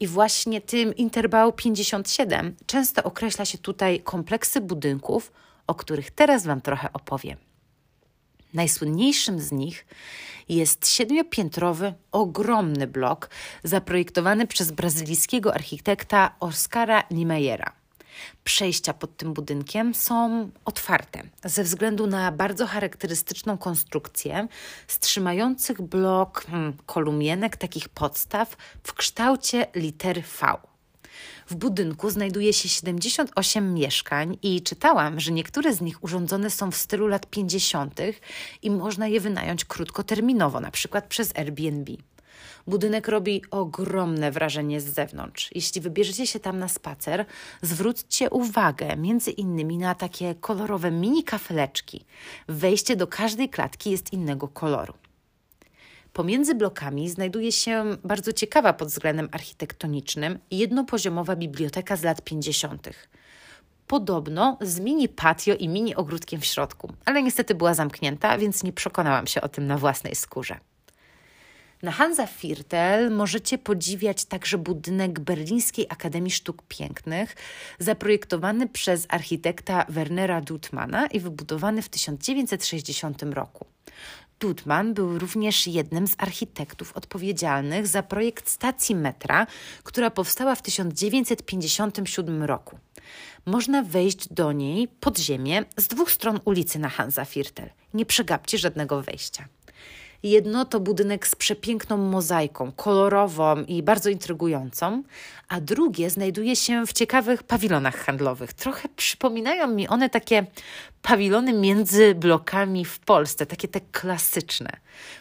I 0.00 0.06
właśnie 0.06 0.60
tym 0.60 0.96
Interbau 0.96 1.52
57 1.52 2.56
często 2.66 3.02
określa 3.02 3.44
się 3.44 3.58
tutaj 3.58 4.00
kompleksy 4.00 4.60
budynków, 4.60 5.32
o 5.66 5.74
których 5.74 6.10
teraz 6.10 6.46
Wam 6.46 6.60
trochę 6.60 6.92
opowiem. 6.92 7.47
Najsłynniejszym 8.58 9.40
z 9.40 9.52
nich 9.52 9.86
jest 10.48 10.88
siedmiopiętrowy, 10.88 11.94
ogromny 12.12 12.86
blok 12.86 13.30
zaprojektowany 13.64 14.46
przez 14.46 14.72
brazylijskiego 14.72 15.54
architekta 15.54 16.34
Oscara 16.40 17.04
Niemeyera. 17.10 17.72
Przejścia 18.44 18.94
pod 18.94 19.16
tym 19.16 19.34
budynkiem 19.34 19.94
są 19.94 20.50
otwarte 20.64 21.22
ze 21.44 21.64
względu 21.64 22.06
na 22.06 22.32
bardzo 22.32 22.66
charakterystyczną 22.66 23.58
konstrukcję 23.58 24.48
z 24.88 24.98
trzymających 24.98 25.82
blok 25.82 26.44
hmm, 26.50 26.76
kolumienek, 26.86 27.56
takich 27.56 27.88
podstaw 27.88 28.56
w 28.82 28.94
kształcie 28.94 29.66
litery 29.74 30.22
V. 30.22 30.56
W 31.50 31.54
budynku 31.54 32.10
znajduje 32.10 32.52
się 32.52 32.68
78 32.68 33.74
mieszkań 33.74 34.38
i 34.42 34.62
czytałam, 34.62 35.20
że 35.20 35.32
niektóre 35.32 35.74
z 35.74 35.80
nich 35.80 36.04
urządzone 36.04 36.50
są 36.50 36.70
w 36.70 36.76
stylu 36.76 37.06
lat 37.06 37.26
50. 37.26 38.00
i 38.62 38.70
można 38.70 39.06
je 39.06 39.20
wynająć 39.20 39.64
krótkoterminowo, 39.64 40.60
na 40.60 40.70
przykład 40.70 41.06
przez 41.06 41.36
Airbnb. 41.36 41.92
Budynek 42.66 43.08
robi 43.08 43.42
ogromne 43.50 44.30
wrażenie 44.30 44.80
z 44.80 44.84
zewnątrz. 44.84 45.50
Jeśli 45.54 45.80
wybierzecie 45.80 46.26
się 46.26 46.40
tam 46.40 46.58
na 46.58 46.68
spacer, 46.68 47.24
zwróćcie 47.62 48.30
uwagę 48.30 48.96
między 48.96 49.30
innymi 49.30 49.78
na 49.78 49.94
takie 49.94 50.34
kolorowe 50.34 50.90
mini 50.90 51.24
kafeleczki. 51.24 52.04
Wejście 52.48 52.96
do 52.96 53.06
każdej 53.06 53.48
klatki 53.48 53.90
jest 53.90 54.12
innego 54.12 54.48
koloru. 54.48 54.94
Pomiędzy 56.12 56.54
blokami 56.54 57.10
znajduje 57.10 57.52
się 57.52 57.96
bardzo 58.04 58.32
ciekawa 58.32 58.72
pod 58.72 58.88
względem 58.88 59.28
architektonicznym 59.32 60.38
jednopoziomowa 60.50 61.36
biblioteka 61.36 61.96
z 61.96 62.02
lat 62.02 62.22
50. 62.22 62.88
Podobno 63.86 64.58
z 64.60 64.80
mini 64.80 65.08
patio 65.08 65.54
i 65.54 65.68
mini 65.68 65.94
ogródkiem 65.94 66.40
w 66.40 66.44
środku, 66.44 66.92
ale 67.04 67.22
niestety 67.22 67.54
była 67.54 67.74
zamknięta, 67.74 68.38
więc 68.38 68.62
nie 68.62 68.72
przekonałam 68.72 69.26
się 69.26 69.40
o 69.40 69.48
tym 69.48 69.66
na 69.66 69.78
własnej 69.78 70.14
skórze. 70.14 70.58
Na 71.82 71.92
Hansa 71.92 72.26
Viertel 72.42 73.10
możecie 73.10 73.58
podziwiać 73.58 74.24
także 74.24 74.58
budynek 74.58 75.20
Berlińskiej 75.20 75.86
Akademii 75.88 76.30
Sztuk 76.30 76.62
Pięknych, 76.68 77.36
zaprojektowany 77.78 78.68
przez 78.68 79.06
architekta 79.08 79.86
Wernera 79.88 80.40
Dutmana 80.40 81.06
i 81.06 81.20
wybudowany 81.20 81.82
w 81.82 81.88
1960 81.88 83.22
roku. 83.22 83.66
Dudman 84.40 84.94
był 84.94 85.18
również 85.18 85.66
jednym 85.66 86.06
z 86.06 86.14
architektów 86.18 86.96
odpowiedzialnych 86.96 87.86
za 87.86 88.02
projekt 88.02 88.48
stacji 88.48 88.94
metra, 88.94 89.46
która 89.82 90.10
powstała 90.10 90.54
w 90.54 90.62
1957 90.62 92.42
roku. 92.42 92.78
Można 93.46 93.82
wejść 93.82 94.32
do 94.32 94.52
niej 94.52 94.88
pod 94.88 95.18
ziemię 95.18 95.64
z 95.76 95.88
dwóch 95.88 96.10
stron 96.10 96.40
ulicy 96.44 96.78
na 96.78 96.88
Hansa 96.88 97.24
Viertel. 97.24 97.70
Nie 97.94 98.06
przegapcie 98.06 98.58
żadnego 98.58 99.02
wejścia. 99.02 99.48
Jedno 100.22 100.64
to 100.64 100.80
budynek 100.80 101.26
z 101.26 101.34
przepiękną 101.34 101.96
mozaiką, 101.96 102.72
kolorową 102.72 103.62
i 103.62 103.82
bardzo 103.82 104.10
intrygującą, 104.10 105.02
a 105.48 105.60
drugie 105.60 106.10
znajduje 106.10 106.56
się 106.56 106.86
w 106.86 106.92
ciekawych 106.92 107.42
pawilonach 107.42 107.96
handlowych. 107.96 108.52
Trochę 108.52 108.88
przypominają 108.96 109.68
mi 109.68 109.88
one 109.88 110.10
takie 110.10 110.46
pawilony 111.02 111.52
między 111.52 112.14
blokami 112.14 112.84
w 112.84 112.98
Polsce, 112.98 113.46
takie 113.46 113.68
te 113.68 113.80
klasyczne. 113.80 114.70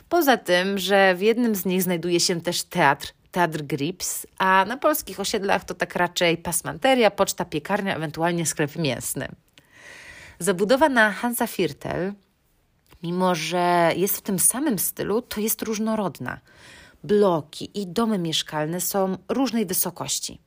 Poza 0.09 0.37
tym, 0.37 0.77
że 0.77 1.15
w 1.15 1.21
jednym 1.21 1.55
z 1.55 1.65
nich 1.65 1.83
znajduje 1.83 2.19
się 2.19 2.41
też 2.41 2.63
teatr 2.63 3.13
Teatr 3.31 3.61
Grips, 3.61 4.27
a 4.37 4.65
na 4.67 4.77
polskich 4.77 5.19
osiedlach 5.19 5.63
to 5.63 5.73
tak 5.73 5.95
raczej 5.95 6.37
pasmanteria, 6.37 7.11
poczta, 7.11 7.45
piekarnia, 7.45 7.95
ewentualnie 7.95 8.45
sklep 8.45 8.75
mięsny. 8.75 9.27
Zabudowa 10.39 10.89
na 10.89 11.11
Hansa 11.11 11.47
Viertel 11.47 12.13
mimo 13.03 13.35
że 13.35 13.91
jest 13.95 14.17
w 14.17 14.21
tym 14.21 14.39
samym 14.39 14.79
stylu, 14.79 15.21
to 15.21 15.41
jest 15.41 15.61
różnorodna. 15.61 16.39
Bloki 17.03 17.81
i 17.81 17.87
domy 17.87 18.17
mieszkalne 18.17 18.81
są 18.81 19.17
różnej 19.29 19.65
wysokości. 19.65 20.41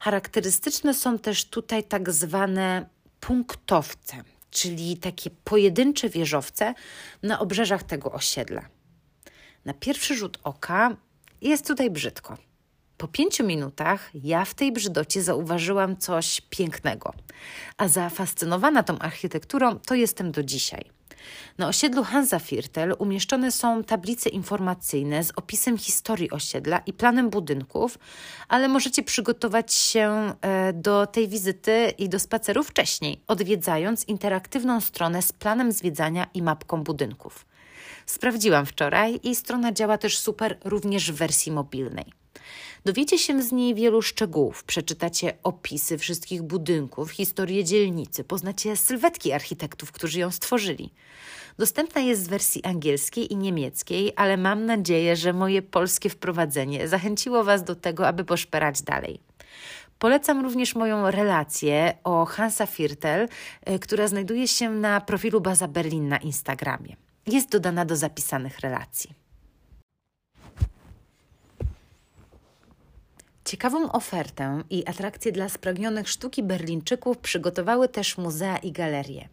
Charakterystyczne 0.00 0.94
są 0.94 1.18
też 1.18 1.44
tutaj 1.44 1.84
tak 1.84 2.12
zwane 2.12 2.88
punktowce, 3.20 4.16
czyli 4.50 4.96
takie 4.96 5.30
pojedyncze 5.30 6.08
wieżowce 6.08 6.74
na 7.22 7.38
obrzeżach 7.38 7.82
tego 7.82 8.12
osiedla. 8.12 8.62
Na 9.64 9.74
pierwszy 9.74 10.16
rzut 10.16 10.38
oka 10.42 10.96
jest 11.40 11.66
tutaj 11.66 11.90
brzydko. 11.90 12.38
Po 12.96 13.08
pięciu 13.08 13.46
minutach 13.46 14.10
ja 14.14 14.44
w 14.44 14.54
tej 14.54 14.72
brzydocie 14.72 15.22
zauważyłam 15.22 15.96
coś 15.96 16.40
pięknego, 16.40 17.12
a 17.76 17.88
zafascynowana 17.88 18.82
tą 18.82 18.98
architekturą 18.98 19.78
to 19.78 19.94
jestem 19.94 20.32
do 20.32 20.42
dzisiaj. 20.42 20.93
Na 21.58 21.68
osiedlu 21.68 22.04
Hansafirtel 22.04 22.94
umieszczone 22.98 23.52
są 23.52 23.84
tablice 23.84 24.30
informacyjne 24.30 25.24
z 25.24 25.32
opisem 25.36 25.78
historii 25.78 26.30
osiedla 26.30 26.78
i 26.78 26.92
planem 26.92 27.30
budynków, 27.30 27.98
ale 28.48 28.68
możecie 28.68 29.02
przygotować 29.02 29.74
się 29.74 30.32
e, 30.40 30.72
do 30.72 31.06
tej 31.06 31.28
wizyty 31.28 31.92
i 31.98 32.08
do 32.08 32.18
spaceru 32.18 32.62
wcześniej, 32.62 33.20
odwiedzając 33.26 34.04
interaktywną 34.08 34.80
stronę 34.80 35.22
z 35.22 35.32
planem 35.32 35.72
zwiedzania 35.72 36.26
i 36.34 36.42
mapką 36.42 36.82
budynków. 36.82 37.46
Sprawdziłam 38.06 38.66
wczoraj 38.66 39.20
i 39.22 39.34
strona 39.34 39.72
działa 39.72 39.98
też 39.98 40.18
super 40.18 40.58
również 40.64 41.12
w 41.12 41.14
wersji 41.14 41.52
mobilnej. 41.52 42.23
Dowiecie 42.84 43.18
się 43.18 43.42
z 43.42 43.52
niej 43.52 43.74
wielu 43.74 44.02
szczegółów, 44.02 44.64
przeczytacie 44.64 45.32
opisy 45.42 45.98
wszystkich 45.98 46.42
budynków, 46.42 47.10
historię 47.10 47.64
dzielnicy, 47.64 48.24
poznacie 48.24 48.76
sylwetki 48.76 49.32
architektów, 49.32 49.92
którzy 49.92 50.20
ją 50.20 50.30
stworzyli. 50.30 50.92
Dostępna 51.58 52.00
jest 52.00 52.26
w 52.26 52.28
wersji 52.28 52.64
angielskiej 52.64 53.32
i 53.32 53.36
niemieckiej, 53.36 54.12
ale 54.16 54.36
mam 54.36 54.66
nadzieję, 54.66 55.16
że 55.16 55.32
moje 55.32 55.62
polskie 55.62 56.10
wprowadzenie 56.10 56.88
zachęciło 56.88 57.44
Was 57.44 57.64
do 57.64 57.74
tego, 57.74 58.08
aby 58.08 58.24
poszperać 58.24 58.82
dalej. 58.82 59.20
Polecam 59.98 60.42
również 60.42 60.74
moją 60.74 61.10
relację 61.10 61.94
o 62.04 62.24
Hansa 62.24 62.66
Viertel, 62.66 63.28
y, 63.70 63.78
która 63.78 64.08
znajduje 64.08 64.48
się 64.48 64.70
na 64.70 65.00
profilu 65.00 65.40
Baza 65.40 65.68
Berlin 65.68 66.08
na 66.08 66.18
Instagramie. 66.18 66.96
Jest 67.26 67.50
dodana 67.50 67.84
do 67.84 67.96
zapisanych 67.96 68.58
relacji. 68.60 69.23
Ciekawą 73.44 73.92
ofertę 73.92 74.62
i 74.70 74.86
atrakcje 74.86 75.32
dla 75.32 75.48
spragnionych 75.48 76.08
sztuki 76.08 76.42
Berlińczyków 76.42 77.18
przygotowały 77.18 77.88
też 77.88 78.18
muzea 78.18 78.56
i 78.58 78.72
galerie. 78.72 79.28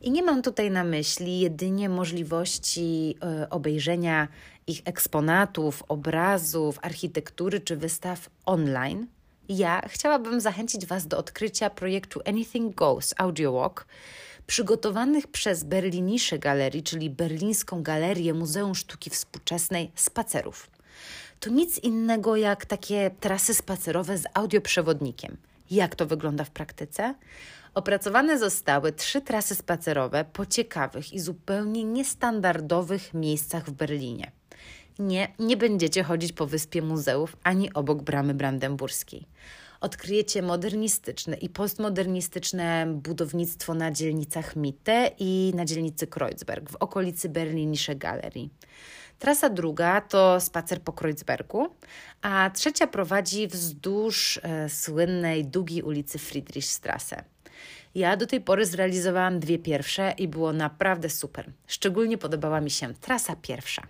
I 0.00 0.10
nie 0.10 0.22
mam 0.22 0.42
tutaj 0.42 0.70
na 0.70 0.84
myśli 0.84 1.40
jedynie 1.40 1.88
możliwości 1.88 3.14
y, 3.42 3.48
obejrzenia 3.48 4.28
ich 4.66 4.82
eksponatów, 4.84 5.82
obrazów, 5.88 6.78
architektury 6.82 7.60
czy 7.60 7.76
wystaw 7.76 8.30
online. 8.46 9.06
Ja 9.48 9.82
chciałabym 9.88 10.40
zachęcić 10.40 10.86
Was 10.86 11.06
do 11.06 11.18
odkrycia 11.18 11.70
projektu 11.70 12.20
Anything 12.26 12.74
Goes 12.74 13.14
Audio 13.16 13.52
Walk, 13.52 13.86
przygotowanych 14.46 15.26
przez 15.26 15.64
Berlinisze 15.64 16.38
Galerii, 16.38 16.82
czyli 16.82 17.10
Berlińską 17.10 17.82
Galerię 17.82 18.34
Muzeum 18.34 18.74
Sztuki 18.74 19.10
Współczesnej, 19.10 19.90
spacerów 19.94 20.77
to 21.40 21.50
nic 21.50 21.78
innego 21.78 22.36
jak 22.36 22.66
takie 22.66 23.10
trasy 23.20 23.54
spacerowe 23.54 24.18
z 24.18 24.24
audioprzewodnikiem. 24.34 25.36
Jak 25.70 25.94
to 25.94 26.06
wygląda 26.06 26.44
w 26.44 26.50
praktyce? 26.50 27.14
Opracowane 27.74 28.38
zostały 28.38 28.92
trzy 28.92 29.20
trasy 29.20 29.54
spacerowe 29.54 30.24
po 30.32 30.46
ciekawych 30.46 31.12
i 31.12 31.20
zupełnie 31.20 31.84
niestandardowych 31.84 33.14
miejscach 33.14 33.66
w 33.66 33.72
Berlinie. 33.72 34.32
Nie, 34.98 35.28
nie 35.38 35.56
będziecie 35.56 36.02
chodzić 36.02 36.32
po 36.32 36.46
wyspie 36.46 36.82
muzeów 36.82 37.36
ani 37.42 37.72
obok 37.72 38.02
bramy 38.02 38.34
brandenburskiej. 38.34 39.26
Odkryjecie 39.80 40.42
modernistyczne 40.42 41.36
i 41.36 41.48
postmodernistyczne 41.48 42.86
budownictwo 42.94 43.74
na 43.74 43.90
dzielnicach 43.90 44.56
Mitte 44.56 45.10
i 45.18 45.52
na 45.54 45.64
dzielnicy 45.64 46.06
Kreuzberg 46.06 46.70
w 46.70 46.76
okolicy 46.76 47.28
Berlinische 47.28 47.96
Galerii. 47.96 48.50
Trasa 49.18 49.48
druga 49.48 50.00
to 50.00 50.40
spacer 50.40 50.82
po 50.82 50.92
Kreuzbergu, 50.92 51.68
a 52.22 52.50
trzecia 52.50 52.86
prowadzi 52.86 53.48
wzdłuż 53.48 54.40
e, 54.42 54.68
słynnej 54.68 55.44
długiej 55.44 55.82
ulicy 55.82 56.18
Friedrichstrasse. 56.18 57.24
Ja 57.94 58.16
do 58.16 58.26
tej 58.26 58.40
pory 58.40 58.66
zrealizowałam 58.66 59.40
dwie 59.40 59.58
pierwsze 59.58 60.14
i 60.18 60.28
było 60.28 60.52
naprawdę 60.52 61.10
super. 61.10 61.50
Szczególnie 61.66 62.18
podobała 62.18 62.60
mi 62.60 62.70
się 62.70 62.94
trasa 62.94 63.36
pierwsza. 63.36 63.82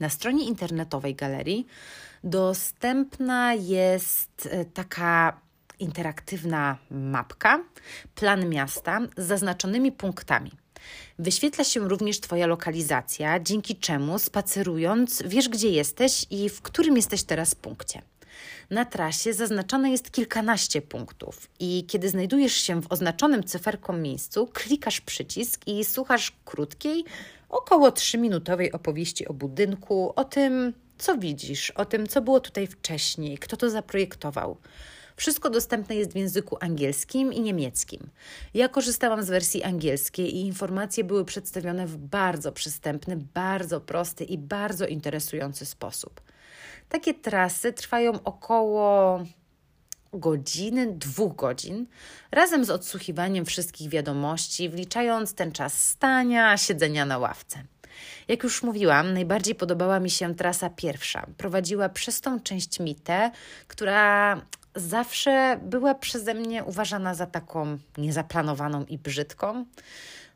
Na 0.00 0.08
stronie 0.08 0.44
internetowej 0.44 1.14
galerii 1.14 1.66
dostępna 2.24 3.54
jest 3.54 4.48
e, 4.52 4.64
taka 4.64 5.40
interaktywna 5.78 6.78
mapka, 6.90 7.64
plan 8.14 8.48
miasta 8.48 9.00
z 9.16 9.26
zaznaczonymi 9.26 9.92
punktami. 9.92 10.50
Wyświetla 11.18 11.64
się 11.64 11.88
również 11.88 12.20
Twoja 12.20 12.46
lokalizacja, 12.46 13.40
dzięki 13.40 13.76
czemu 13.76 14.18
spacerując 14.18 15.22
wiesz, 15.26 15.48
gdzie 15.48 15.70
jesteś 15.70 16.26
i 16.30 16.48
w 16.48 16.62
którym 16.62 16.96
jesteś 16.96 17.22
teraz 17.22 17.54
punkcie. 17.54 18.02
Na 18.70 18.84
trasie 18.84 19.32
zaznaczone 19.32 19.90
jest 19.90 20.10
kilkanaście 20.10 20.82
punktów 20.82 21.50
i 21.60 21.84
kiedy 21.88 22.08
znajdujesz 22.08 22.52
się 22.54 22.82
w 22.82 22.92
oznaczonym 22.92 23.44
cyferką 23.44 23.92
miejscu, 23.92 24.48
klikasz 24.52 25.00
przycisk 25.00 25.60
i 25.66 25.84
słuchasz 25.84 26.32
krótkiej, 26.44 27.04
około 27.48 27.90
3-minutowej 27.90 28.68
opowieści 28.72 29.28
o 29.28 29.32
budynku, 29.32 30.12
o 30.16 30.24
tym, 30.24 30.72
co 30.98 31.18
widzisz, 31.18 31.70
o 31.70 31.84
tym, 31.84 32.06
co 32.06 32.20
było 32.22 32.40
tutaj 32.40 32.66
wcześniej, 32.66 33.38
kto 33.38 33.56
to 33.56 33.70
zaprojektował. 33.70 34.56
Wszystko 35.16 35.50
dostępne 35.50 35.94
jest 35.94 36.12
w 36.12 36.16
języku 36.16 36.56
angielskim 36.60 37.32
i 37.32 37.40
niemieckim. 37.40 38.10
Ja 38.54 38.68
korzystałam 38.68 39.22
z 39.22 39.28
wersji 39.28 39.62
angielskiej 39.62 40.36
i 40.36 40.40
informacje 40.40 41.04
były 41.04 41.24
przedstawione 41.24 41.86
w 41.86 41.96
bardzo 41.96 42.52
przystępny, 42.52 43.16
bardzo 43.16 43.80
prosty 43.80 44.24
i 44.24 44.38
bardzo 44.38 44.86
interesujący 44.86 45.66
sposób. 45.66 46.20
Takie 46.88 47.14
trasy 47.14 47.72
trwają 47.72 48.22
około 48.24 49.20
godziny, 50.12 50.92
dwóch 50.92 51.36
godzin, 51.36 51.86
razem 52.32 52.64
z 52.64 52.70
odsłuchiwaniem 52.70 53.44
wszystkich 53.44 53.88
wiadomości, 53.88 54.68
wliczając 54.68 55.34
ten 55.34 55.52
czas 55.52 55.80
stania, 55.90 56.56
siedzenia 56.56 57.04
na 57.04 57.18
ławce. 57.18 57.62
Jak 58.28 58.42
już 58.42 58.62
mówiłam, 58.62 59.14
najbardziej 59.14 59.54
podobała 59.54 60.00
mi 60.00 60.10
się 60.10 60.34
trasa 60.34 60.70
pierwsza. 60.70 61.26
Prowadziła 61.36 61.88
przez 61.88 62.20
tą 62.20 62.40
część 62.40 62.80
mitę, 62.80 63.30
która 63.68 64.40
zawsze 64.74 65.60
była 65.62 65.94
przeze 65.94 66.34
mnie 66.34 66.64
uważana 66.64 67.14
za 67.14 67.26
taką 67.26 67.78
niezaplanowaną 67.98 68.84
i 68.84 68.98
brzydką. 68.98 69.64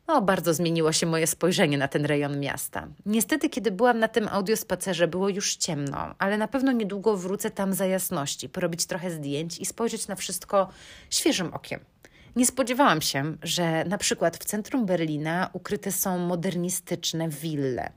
No, 0.07 0.21
bardzo 0.21 0.53
zmieniło 0.53 0.91
się 0.91 1.05
moje 1.05 1.27
spojrzenie 1.27 1.77
na 1.77 1.87
ten 1.87 2.05
rejon 2.05 2.39
miasta. 2.39 2.87
Niestety, 3.05 3.49
kiedy 3.49 3.71
byłam 3.71 3.99
na 3.99 4.07
tym 4.07 4.27
audiospacerze, 4.27 5.07
było 5.07 5.29
już 5.29 5.55
ciemno, 5.55 6.15
ale 6.17 6.37
na 6.37 6.47
pewno 6.47 6.71
niedługo 6.71 7.17
wrócę 7.17 7.51
tam 7.51 7.73
za 7.73 7.85
jasności, 7.85 8.49
porobić 8.49 8.85
trochę 8.85 9.11
zdjęć 9.11 9.59
i 9.59 9.65
spojrzeć 9.65 10.07
na 10.07 10.15
wszystko 10.15 10.69
świeżym 11.09 11.53
okiem. 11.53 11.79
Nie 12.35 12.45
spodziewałam 12.45 13.01
się, 13.01 13.35
że 13.43 13.85
na 13.85 13.97
przykład 13.97 14.37
w 14.37 14.45
centrum 14.45 14.85
Berlina 14.85 15.49
ukryte 15.53 15.91
są 15.91 16.17
modernistyczne 16.17 17.29
wille 17.29 17.91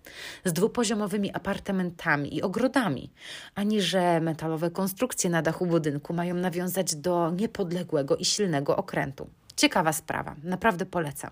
z 0.44 0.52
dwupoziomowymi 0.52 1.34
apartamentami 1.34 2.36
i 2.36 2.42
ogrodami, 2.42 3.10
ani 3.54 3.82
że 3.82 4.20
metalowe 4.20 4.70
konstrukcje 4.70 5.30
na 5.30 5.42
dachu 5.42 5.66
budynku 5.66 6.14
mają 6.14 6.34
nawiązać 6.34 6.94
do 6.94 7.30
niepodległego 7.30 8.16
i 8.16 8.24
silnego 8.24 8.76
okrętu. 8.76 9.28
Ciekawa 9.56 9.92
sprawa, 9.92 10.36
naprawdę 10.42 10.86
polecam. 10.86 11.30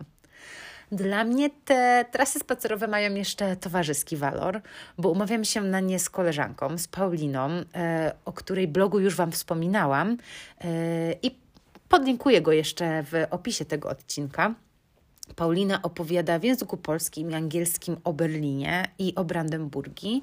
Dla 0.92 1.24
mnie 1.24 1.50
te 1.64 2.04
trasy 2.10 2.38
spacerowe 2.38 2.86
mają 2.86 3.14
jeszcze 3.14 3.56
towarzyski 3.56 4.16
walor, 4.16 4.60
bo 4.98 5.08
umawiam 5.08 5.44
się 5.44 5.60
na 5.60 5.80
nie 5.80 5.98
z 5.98 6.10
koleżanką, 6.10 6.78
z 6.78 6.88
Pauliną, 6.88 7.50
e, 7.74 8.12
o 8.24 8.32
której 8.32 8.68
blogu 8.68 9.00
już 9.00 9.16
Wam 9.16 9.32
wspominałam 9.32 10.16
e, 10.60 11.12
i 11.22 11.38
Podlinkuję 11.90 12.42
go 12.42 12.52
jeszcze 12.52 13.02
w 13.02 13.12
opisie 13.30 13.64
tego 13.64 13.88
odcinka. 13.88 14.54
Paulina 15.36 15.82
opowiada 15.82 16.38
w 16.38 16.44
języku 16.44 16.76
polskim 16.76 17.30
i 17.30 17.34
angielskim 17.34 17.96
o 18.04 18.12
Berlinie 18.12 18.88
i 18.98 19.14
o 19.14 19.24
Brandenburgii 19.24 20.22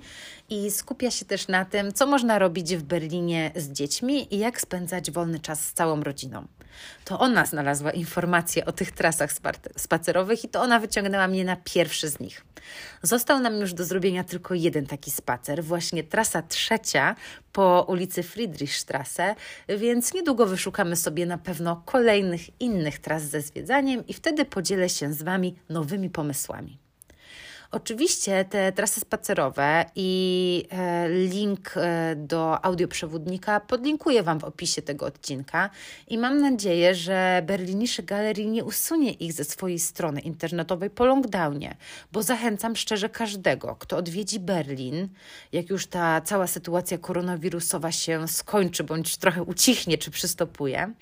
i 0.49 0.71
skupia 0.71 1.11
się 1.11 1.25
też 1.25 1.47
na 1.47 1.65
tym, 1.65 1.93
co 1.93 2.07
można 2.07 2.39
robić 2.39 2.75
w 2.75 2.83
Berlinie 2.83 3.51
z 3.55 3.71
dziećmi 3.71 4.35
i 4.35 4.37
jak 4.37 4.61
spędzać 4.61 5.11
wolny 5.11 5.39
czas 5.39 5.65
z 5.65 5.73
całą 5.73 6.03
rodziną. 6.03 6.47
To 7.05 7.19
ona 7.19 7.45
znalazła 7.45 7.91
informacje 7.91 8.65
o 8.65 8.71
tych 8.71 8.91
trasach 8.91 9.31
spacerowych 9.77 10.43
i 10.43 10.49
to 10.49 10.61
ona 10.61 10.79
wyciągnęła 10.79 11.27
mnie 11.27 11.45
na 11.45 11.55
pierwszy 11.55 12.09
z 12.09 12.19
nich. 12.19 12.45
Został 13.01 13.39
nam 13.39 13.59
już 13.59 13.73
do 13.73 13.85
zrobienia 13.85 14.23
tylko 14.23 14.53
jeden 14.53 14.85
taki 14.85 15.11
spacer, 15.11 15.63
właśnie 15.63 16.03
trasa 16.03 16.41
trzecia 16.41 17.15
po 17.51 17.85
ulicy 17.87 18.23
Friedrichstrasse, 18.23 19.35
więc 19.69 20.13
niedługo 20.13 20.45
wyszukamy 20.45 20.95
sobie 20.95 21.25
na 21.25 21.37
pewno 21.37 21.81
kolejnych 21.85 22.61
innych 22.61 22.99
tras 22.99 23.23
ze 23.23 23.41
zwiedzaniem 23.41 24.07
i 24.07 24.13
wtedy 24.13 24.45
podzielę 24.45 24.89
się 24.89 25.13
z 25.13 25.23
Wami 25.23 25.55
nowymi 25.69 26.09
pomysłami. 26.09 26.86
Oczywiście 27.71 28.45
te 28.45 28.71
trasy 28.71 28.99
spacerowe 28.99 29.85
i 29.95 30.63
e, 30.71 31.09
link 31.09 31.73
e, 31.77 32.15
do 32.15 32.65
audioprzewodnika 32.65 33.59
podlinkuję 33.59 34.23
Wam 34.23 34.39
w 34.39 34.43
opisie 34.43 34.81
tego 34.81 35.05
odcinka 35.05 35.69
i 36.07 36.17
mam 36.17 36.41
nadzieję, 36.41 36.95
że 36.95 37.41
Berlinische 37.45 38.03
Galerii 38.03 38.47
nie 38.47 38.63
usunie 38.63 39.11
ich 39.11 39.33
ze 39.33 39.43
swojej 39.43 39.79
strony 39.79 40.21
internetowej 40.21 40.89
po 40.89 41.05
lockdownie, 41.05 41.75
bo 42.11 42.23
zachęcam 42.23 42.75
szczerze 42.75 43.09
każdego, 43.09 43.75
kto 43.79 43.97
odwiedzi 43.97 44.39
Berlin, 44.39 45.07
jak 45.51 45.69
już 45.69 45.87
ta 45.87 46.21
cała 46.21 46.47
sytuacja 46.47 46.97
koronawirusowa 46.97 47.91
się 47.91 48.27
skończy 48.27 48.83
bądź 48.83 49.17
trochę 49.17 49.43
ucichnie 49.43 49.97
czy 49.97 50.11
przystopuje. 50.11 50.93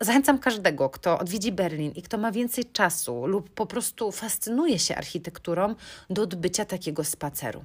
Zachęcam 0.00 0.38
każdego, 0.38 0.90
kto 0.90 1.18
odwiedzi 1.18 1.52
Berlin 1.52 1.92
i 1.92 2.02
kto 2.02 2.18
ma 2.18 2.32
więcej 2.32 2.64
czasu 2.64 3.26
lub 3.26 3.50
po 3.50 3.66
prostu 3.66 4.12
fascynuje 4.12 4.78
się 4.78 4.96
architekturą, 4.96 5.74
do 6.10 6.22
odbycia 6.22 6.64
takiego 6.64 7.04
spaceru. 7.04 7.64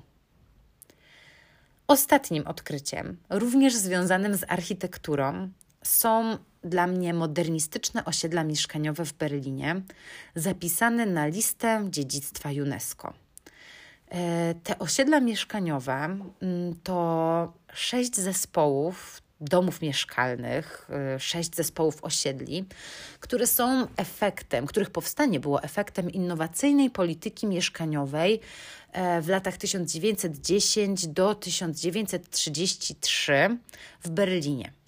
Ostatnim 1.87 2.47
odkryciem, 2.47 3.17
również 3.29 3.75
związanym 3.75 4.35
z 4.35 4.43
architekturą, 4.47 5.49
są 5.83 6.37
dla 6.63 6.87
mnie 6.87 7.13
modernistyczne 7.13 8.05
osiedla 8.05 8.43
mieszkaniowe 8.43 9.05
w 9.05 9.13
Berlinie, 9.13 9.81
zapisane 10.35 11.05
na 11.05 11.25
listę 11.27 11.87
dziedzictwa 11.89 12.49
UNESCO. 12.49 13.13
E, 14.09 14.55
te 14.63 14.79
osiedla 14.79 15.19
mieszkaniowe 15.19 15.93
mm, 15.93 16.75
to 16.83 17.53
sześć 17.73 18.15
zespołów 18.15 19.21
domów 19.41 19.81
mieszkalnych, 19.81 20.87
y, 21.15 21.19
sześć 21.19 21.55
zespołów 21.55 21.97
osiedli, 22.01 22.65
które 23.19 23.47
są 23.47 23.87
efektem, 23.97 24.65
których 24.65 24.89
powstanie 24.89 25.39
było 25.39 25.63
efektem 25.63 26.09
innowacyjnej 26.09 26.89
polityki 26.89 27.47
mieszkaniowej 27.47 28.39
e, 28.91 29.21
w 29.21 29.27
latach 29.27 29.57
1910 29.57 31.07
do 31.07 31.35
1933 31.35 33.57
w 34.03 34.09
Berlinie. 34.09 34.80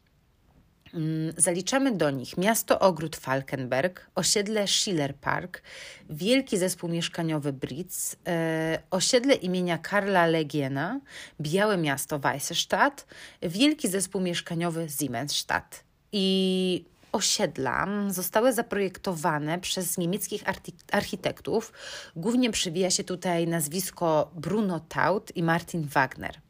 Mm, 0.93 1.33
zaliczamy 1.37 1.91
do 1.91 2.11
nich 2.11 2.37
miasto 2.37 2.79
Ogród 2.79 3.15
Falkenberg, 3.15 4.09
osiedle 4.15 4.67
Schiller 4.67 5.15
Park, 5.15 5.61
wielki 6.09 6.57
zespół 6.57 6.89
mieszkaniowy 6.89 7.53
Britz, 7.53 8.15
e, 8.27 8.79
osiedle 8.91 9.35
imienia 9.35 9.77
Karla 9.77 10.25
Legiena, 10.25 10.99
Białe 11.41 11.77
Miasto 11.77 12.19
Weissestadt, 12.19 13.07
wielki 13.41 13.87
zespół 13.87 14.21
mieszkaniowy 14.21 14.87
Siemensstadt. 14.99 15.83
I 16.11 16.85
osiedla 17.11 17.87
zostały 18.07 18.53
zaprojektowane 18.53 19.59
przez 19.59 19.97
niemieckich 19.97 20.43
architektów. 20.91 21.73
Głównie 22.15 22.51
przywija 22.51 22.89
się 22.89 23.03
tutaj 23.03 23.47
nazwisko 23.47 24.31
Bruno 24.35 24.79
Taut 24.79 25.35
i 25.35 25.43
Martin 25.43 25.87
Wagner. 25.87 26.42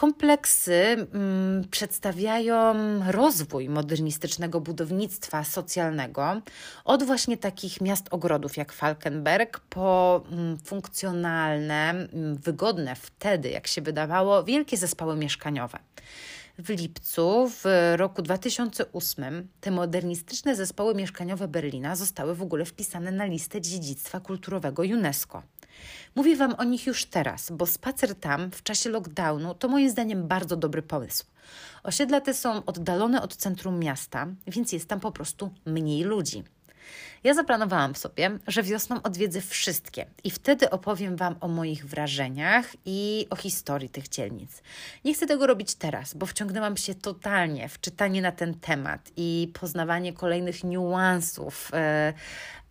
Kompleksy 0.00 1.06
mm, 1.12 1.64
przedstawiają 1.70 2.74
rozwój 3.12 3.68
modernistycznego 3.68 4.60
budownictwa 4.60 5.44
socjalnego 5.44 6.40
od 6.84 7.02
właśnie 7.02 7.36
takich 7.36 7.80
miast 7.80 8.06
ogrodów 8.10 8.56
jak 8.56 8.72
Falkenberg 8.72 9.60
po 9.60 10.22
mm, 10.32 10.58
funkcjonalne, 10.58 11.90
mm, 11.90 12.36
wygodne 12.36 12.96
wtedy, 12.96 13.50
jak 13.50 13.66
się 13.66 13.82
wydawało, 13.82 14.44
wielkie 14.44 14.76
zespoły 14.76 15.16
mieszkaniowe. 15.16 15.78
W 16.64 16.68
lipcu 16.68 17.50
w 17.50 17.64
roku 17.96 18.22
2008 18.22 19.48
te 19.60 19.70
modernistyczne 19.70 20.56
zespoły 20.56 20.94
mieszkaniowe 20.94 21.48
Berlina 21.48 21.96
zostały 21.96 22.34
w 22.34 22.42
ogóle 22.42 22.64
wpisane 22.64 23.12
na 23.12 23.24
listę 23.24 23.60
dziedzictwa 23.60 24.20
kulturowego 24.20 24.82
UNESCO. 24.82 25.42
Mówię 26.14 26.36
Wam 26.36 26.54
o 26.58 26.64
nich 26.64 26.86
już 26.86 27.04
teraz, 27.04 27.50
bo 27.52 27.66
spacer 27.66 28.14
tam 28.14 28.50
w 28.50 28.62
czasie 28.62 28.90
lockdownu 28.90 29.54
to 29.54 29.68
moim 29.68 29.90
zdaniem 29.90 30.28
bardzo 30.28 30.56
dobry 30.56 30.82
pomysł. 30.82 31.24
Osiedla 31.82 32.20
te 32.20 32.34
są 32.34 32.64
oddalone 32.64 33.22
od 33.22 33.36
centrum 33.36 33.78
miasta, 33.78 34.26
więc 34.46 34.72
jest 34.72 34.88
tam 34.88 35.00
po 35.00 35.12
prostu 35.12 35.50
mniej 35.66 36.02
ludzi. 36.02 36.44
Ja 37.24 37.34
zaplanowałam 37.34 37.94
sobie, 37.94 38.38
że 38.46 38.62
wiosną 38.62 39.02
odwiedzę 39.02 39.40
wszystkie 39.40 40.06
i 40.24 40.30
wtedy 40.30 40.70
opowiem 40.70 41.16
Wam 41.16 41.36
o 41.40 41.48
moich 41.48 41.86
wrażeniach 41.86 42.66
i 42.84 43.26
o 43.30 43.36
historii 43.36 43.88
tych 43.88 44.08
dzielnic. 44.08 44.62
Nie 45.04 45.14
chcę 45.14 45.26
tego 45.26 45.46
robić 45.46 45.74
teraz, 45.74 46.14
bo 46.14 46.26
wciągnęłam 46.26 46.76
się 46.76 46.94
totalnie 46.94 47.68
w 47.68 47.80
czytanie 47.80 48.22
na 48.22 48.32
ten 48.32 48.54
temat 48.54 49.10
i 49.16 49.52
poznawanie 49.60 50.12
kolejnych 50.12 50.64
niuansów. 50.64 51.70
Yy, 51.72 52.12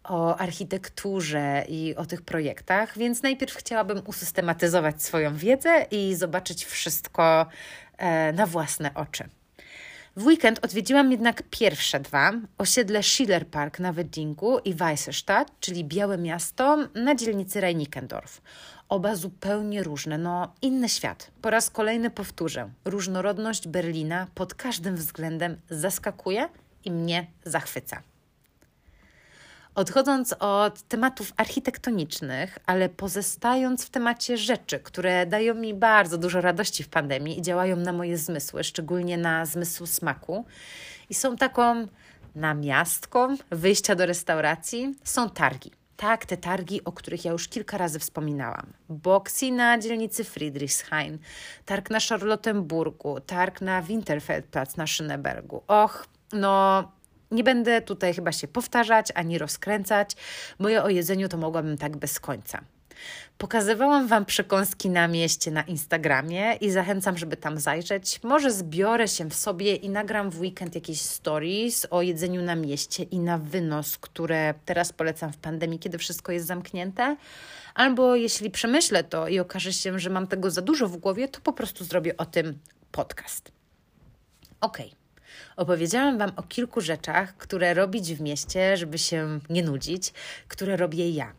o 0.04 0.38
architekturze 0.38 1.66
i 1.68 1.96
o 1.96 2.06
tych 2.06 2.22
projektach, 2.22 2.98
więc 2.98 3.24
najpierw 3.24 3.56
chciałabym 3.56 4.02
usystematyzować 4.06 5.04
swoją 5.04 5.36
wiedzę 5.36 5.86
i 5.92 6.16
zobaczyć 6.16 6.66
wszystko 6.66 7.46
e, 7.98 8.34
na 8.34 8.46
własne 8.46 8.94
oczy. 8.94 9.30
W 10.16 10.26
weekend 10.26 10.66
odwiedziłam 10.66 11.12
jednak 11.12 11.44
pierwsze 11.50 12.00
dwa, 12.00 12.34
osiedle 12.58 13.04
Schiller 13.04 13.48
Park 13.48 13.80
na 13.80 13.94
Weddingu 13.94 14.60
i 14.60 14.74
Weissestadt, 14.74 15.52
czyli 15.60 15.86
Białe 15.86 16.18
Miasto 16.18 16.78
na 16.96 17.16
dzielnicy 17.16 17.62
Reinickendorf. 17.62 18.42
Oba 18.90 19.16
zupełnie 19.16 19.84
różne, 19.84 20.18
no 20.18 20.54
inny 20.62 20.90
świat. 20.90 21.32
Po 21.42 21.50
raz 21.50 21.70
kolejny 21.70 22.10
powtórzę, 22.10 22.70
różnorodność 22.86 23.68
Berlina 23.68 24.28
pod 24.36 24.54
każdym 24.54 24.96
względem 24.96 25.58
zaskakuje 25.70 26.50
i 26.86 26.92
mnie 26.92 27.28
zachwyca. 27.46 28.02
Odchodząc 29.80 30.36
od 30.40 30.82
tematów 30.82 31.34
architektonicznych, 31.38 32.58
ale 32.66 32.90
pozostając 32.90 33.86
w 33.86 33.90
temacie 33.90 34.38
rzeczy, 34.38 34.80
które 34.80 35.26
dają 35.26 35.54
mi 35.54 35.74
bardzo 35.74 36.18
dużo 36.18 36.42
radości 36.42 36.84
w 36.84 36.90
pandemii 36.90 37.40
i 37.40 37.42
działają 37.42 37.76
na 37.76 37.94
moje 37.94 38.18
zmysły, 38.18 38.64
szczególnie 38.64 39.18
na 39.18 39.46
zmysł 39.46 39.86
smaku, 39.86 40.46
i 41.10 41.14
są 41.14 41.36
taką 41.36 41.88
namiastką 42.36 43.36
wyjścia 43.52 43.96
do 43.96 44.06
restauracji, 44.06 44.96
są 45.04 45.30
targi. 45.30 45.72
Tak, 45.98 46.26
te 46.26 46.38
targi, 46.38 46.84
o 46.84 46.92
których 46.92 47.26
ja 47.26 47.32
już 47.32 47.48
kilka 47.48 47.78
razy 47.78 48.00
wspominałam. 48.00 48.74
Boxy 48.90 49.52
na 49.52 49.78
dzielnicy 49.78 50.24
Friedrichshain, 50.24 51.18
targ 51.66 51.90
na 51.90 52.00
Charlottenburgu, 52.10 53.20
targ 53.20 53.62
na 53.62 53.82
Winterfeldplatz 53.82 54.78
na 54.78 54.86
Schönebergu. 54.86 55.62
Och, 55.68 56.08
no 56.34 56.84
nie 57.32 57.44
będę 57.44 57.82
tutaj 57.82 58.14
chyba 58.14 58.32
się 58.32 58.48
powtarzać 58.48 59.08
ani 59.16 59.38
rozkręcać, 59.38 60.16
bo 60.60 60.70
ja 60.70 60.84
o 60.84 60.90
jedzeniu 60.90 61.30
to 61.30 61.38
mogłabym 61.38 61.78
tak 61.78 61.98
bez 61.98 62.20
końca. 62.20 62.62
Pokazywałam 63.38 64.08
Wam 64.08 64.26
przekąski 64.26 64.90
na 64.90 65.08
mieście 65.08 65.52
na 65.52 65.62
Instagramie 65.62 66.54
i 66.62 66.72
zachęcam, 66.72 67.18
żeby 67.18 67.38
tam 67.38 67.60
zajrzeć. 67.60 68.24
Może 68.24 68.52
zbiorę 68.52 69.08
się 69.08 69.30
w 69.30 69.34
sobie 69.34 69.76
i 69.76 69.90
nagram 69.90 70.30
w 70.30 70.40
weekend 70.40 70.76
jakieś 70.76 71.02
stories 71.02 71.88
o 71.90 72.02
jedzeniu 72.02 72.42
na 72.42 72.56
mieście 72.56 73.04
i 73.04 73.20
na 73.20 73.38
wynos, 73.38 73.98
które 73.98 74.54
teraz 74.66 74.94
polecam 74.94 75.34
w 75.34 75.38
pandemii, 75.38 75.80
kiedy 75.80 75.98
wszystko 75.98 76.32
jest 76.32 76.48
zamknięte. 76.48 77.18
Albo 77.74 78.16
jeśli 78.16 78.52
przemyślę 78.52 79.04
to 79.04 79.28
i 79.28 79.40
okaże 79.40 79.74
się, 79.74 80.00
że 80.00 80.10
mam 80.10 80.28
tego 80.28 80.52
za 80.52 80.62
dużo 80.62 80.88
w 80.88 80.98
głowie, 80.98 81.28
to 81.28 81.42
po 81.42 81.54
prostu 81.54 81.84
zrobię 81.84 82.18
o 82.18 82.26
tym 82.26 82.60
podcast. 82.92 83.52
Okej. 84.62 84.88
Okay. 84.88 84.99
Opowiedziałam 85.60 86.18
Wam 86.18 86.32
o 86.36 86.44
kilku 86.44 86.82
rzeczach, 86.82 87.38
które 87.38 87.74
robić 87.74 88.14
w 88.14 88.22
mieście, 88.22 88.78
żeby 88.78 88.98
się 88.98 89.40
nie 89.50 89.64
nudzić, 89.64 90.14
które 90.48 90.78
robię 90.78 91.10
ja. 91.10 91.34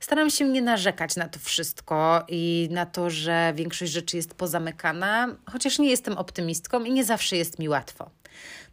Staram 0.00 0.30
się 0.30 0.48
nie 0.48 0.62
narzekać 0.62 1.16
na 1.16 1.28
to 1.28 1.38
wszystko 1.38 2.24
i 2.28 2.68
na 2.70 2.86
to, 2.86 3.10
że 3.10 3.52
większość 3.56 3.92
rzeczy 3.92 4.16
jest 4.16 4.34
pozamykana, 4.34 5.36
chociaż 5.50 5.78
nie 5.78 5.90
jestem 5.90 6.18
optymistką 6.18 6.84
i 6.84 6.92
nie 6.92 7.04
zawsze 7.04 7.36
jest 7.36 7.58
mi 7.58 7.68
łatwo. 7.68 8.10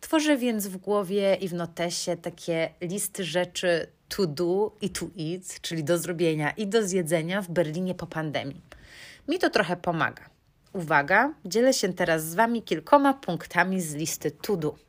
Tworzę 0.01 0.37
więc 0.37 0.67
w 0.67 0.77
głowie 0.77 1.35
i 1.35 1.47
w 1.47 1.53
notesie 1.53 2.17
takie 2.17 2.69
listy 2.81 3.23
rzeczy 3.23 3.87
to 4.07 4.27
do 4.27 4.71
i 4.81 4.89
to 4.89 5.05
eat, 5.05 5.61
czyli 5.61 5.83
do 5.83 5.97
zrobienia 5.97 6.51
i 6.51 6.67
do 6.67 6.87
zjedzenia 6.87 7.41
w 7.41 7.49
Berlinie 7.49 7.95
po 7.95 8.07
pandemii. 8.07 8.61
Mi 9.27 9.39
to 9.39 9.49
trochę 9.49 9.75
pomaga. 9.75 10.29
Uwaga, 10.73 11.33
dzielę 11.45 11.73
się 11.73 11.93
teraz 11.93 12.25
z 12.25 12.35
Wami 12.35 12.63
kilkoma 12.63 13.13
punktami 13.13 13.81
z 13.81 13.95
listy 13.95 14.31
to 14.31 14.57
do. 14.57 14.88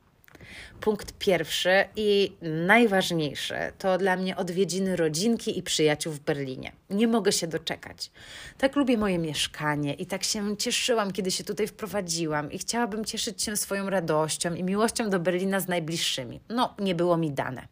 Punkt 0.80 1.12
pierwszy 1.18 1.84
i 1.96 2.32
najważniejszy 2.42 3.54
to 3.78 3.98
dla 3.98 4.16
mnie 4.16 4.36
odwiedziny 4.36 4.96
rodzinki 4.96 5.58
i 5.58 5.62
przyjaciół 5.62 6.12
w 6.12 6.20
Berlinie. 6.20 6.72
Nie 6.90 7.08
mogę 7.08 7.32
się 7.32 7.46
doczekać. 7.46 8.10
Tak 8.58 8.76
lubię 8.76 8.98
moje 8.98 9.18
mieszkanie 9.18 9.94
i 9.94 10.06
tak 10.06 10.24
się 10.24 10.56
cieszyłam, 10.56 11.12
kiedy 11.12 11.30
się 11.30 11.44
tutaj 11.44 11.66
wprowadziłam 11.66 12.52
i 12.52 12.58
chciałabym 12.58 13.04
cieszyć 13.04 13.42
się 13.42 13.56
swoją 13.56 13.90
radością 13.90 14.54
i 14.54 14.62
miłością 14.62 15.10
do 15.10 15.20
Berlina 15.20 15.60
z 15.60 15.68
najbliższymi. 15.68 16.40
No, 16.48 16.74
nie 16.78 16.94
było 16.94 17.16
mi 17.16 17.30
dane. 17.32 17.68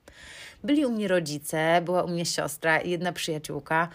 Byli 0.65 0.87
u 0.87 0.93
mnie 0.93 1.09
rodzice, 1.09 1.83
była 1.85 2.03
u 2.03 2.09
mnie 2.09 2.27
siostra 2.27 2.79
i 2.79 2.91
jedna 2.91 3.13
przyjaciółka, 3.13 3.89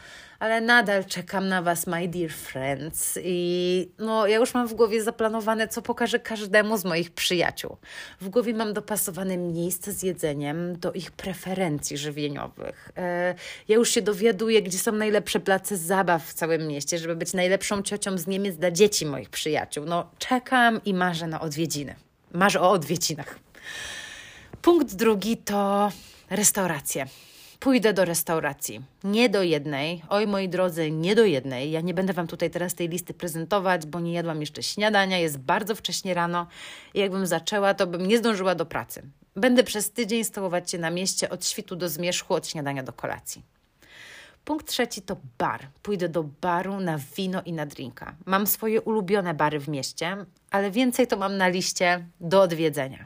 ale 0.43 0.61
nadal 0.61 1.05
czekam 1.05 1.47
na 1.47 1.61
Was, 1.61 1.87
my 1.87 2.07
dear 2.07 2.31
friends. 2.31 3.19
I 3.23 3.89
no, 3.99 4.27
ja 4.27 4.37
już 4.37 4.53
mam 4.53 4.67
w 4.67 4.73
głowie 4.73 5.03
zaplanowane, 5.03 5.67
co 5.67 5.81
pokażę 5.81 6.19
każdemu 6.19 6.77
z 6.77 6.85
moich 6.85 7.11
przyjaciół. 7.11 7.77
W 8.21 8.29
głowie 8.29 8.53
mam 8.53 8.73
dopasowane 8.73 9.37
miejsce 9.37 9.91
z 9.91 10.03
jedzeniem 10.03 10.79
do 10.79 10.93
ich 10.93 11.11
preferencji 11.11 11.97
żywieniowych. 11.97 12.91
E, 12.97 13.35
ja 13.67 13.75
już 13.75 13.89
się 13.89 14.01
dowiaduję, 14.01 14.61
gdzie 14.61 14.79
są 14.79 14.91
najlepsze 14.91 15.39
place 15.39 15.77
zabaw 15.77 16.25
w 16.25 16.33
całym 16.33 16.67
mieście, 16.67 16.97
żeby 16.97 17.15
być 17.15 17.33
najlepszą 17.33 17.81
ciocią 17.81 18.17
z 18.17 18.27
Niemiec 18.27 18.57
dla 18.57 18.71
dzieci 18.71 19.05
moich 19.05 19.29
przyjaciół. 19.29 19.85
No, 19.85 20.09
czekam 20.17 20.81
i 20.85 20.93
marzę 20.93 21.27
na 21.27 21.41
odwiedziny. 21.41 21.95
Marzę 22.31 22.61
o 22.61 22.71
odwiedzinach. 22.71 23.39
Punkt 24.61 24.95
drugi 24.95 25.37
to 25.37 25.91
restauracje. 26.29 27.07
Pójdę 27.63 27.93
do 27.93 28.05
restauracji. 28.05 28.81
Nie 29.03 29.29
do 29.29 29.43
jednej. 29.43 30.03
Oj, 30.09 30.27
moi 30.27 30.49
drodzy, 30.49 30.91
nie 30.91 31.15
do 31.15 31.25
jednej. 31.25 31.71
Ja 31.71 31.81
nie 31.81 31.93
będę 31.93 32.13
Wam 32.13 32.27
tutaj 32.27 32.49
teraz 32.49 32.75
tej 32.75 32.89
listy 32.89 33.13
prezentować, 33.13 33.85
bo 33.85 33.99
nie 33.99 34.13
jadłam 34.13 34.41
jeszcze 34.41 34.63
śniadania. 34.63 35.17
Jest 35.17 35.37
bardzo 35.37 35.75
wcześnie 35.75 36.13
rano 36.13 36.47
i 36.93 36.99
jakbym 36.99 37.27
zaczęła, 37.27 37.73
to 37.73 37.87
bym 37.87 38.07
nie 38.07 38.17
zdążyła 38.17 38.55
do 38.55 38.65
pracy. 38.65 39.01
Będę 39.35 39.63
przez 39.63 39.91
tydzień 39.91 40.23
stołować 40.23 40.71
się 40.71 40.77
na 40.77 40.89
mieście 40.89 41.29
od 41.29 41.45
świtu 41.45 41.75
do 41.75 41.89
zmierzchu, 41.89 42.33
od 42.33 42.47
śniadania 42.47 42.83
do 42.83 42.93
kolacji. 42.93 43.41
Punkt 44.45 44.67
trzeci 44.67 45.01
to 45.01 45.17
bar. 45.37 45.67
Pójdę 45.83 46.09
do 46.09 46.23
baru 46.23 46.79
na 46.79 46.97
wino 47.17 47.41
i 47.45 47.53
na 47.53 47.65
drinka. 47.65 48.15
Mam 48.25 48.47
swoje 48.47 48.81
ulubione 48.81 49.33
bary 49.33 49.59
w 49.59 49.67
mieście, 49.67 50.25
ale 50.51 50.71
więcej 50.71 51.07
to 51.07 51.17
mam 51.17 51.37
na 51.37 51.47
liście 51.47 52.05
do 52.19 52.41
odwiedzenia. 52.41 53.05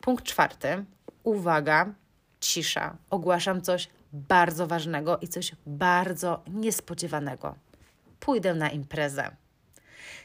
Punkt 0.00 0.24
czwarty. 0.24 0.84
Uwaga, 1.24 1.94
cisza. 2.42 2.96
Ogłaszam 3.10 3.62
coś 3.62 3.88
bardzo 4.12 4.66
ważnego 4.66 5.18
i 5.18 5.28
coś 5.28 5.52
bardzo 5.66 6.42
niespodziewanego. 6.46 7.54
Pójdę 8.20 8.54
na 8.54 8.70
imprezę. 8.70 9.30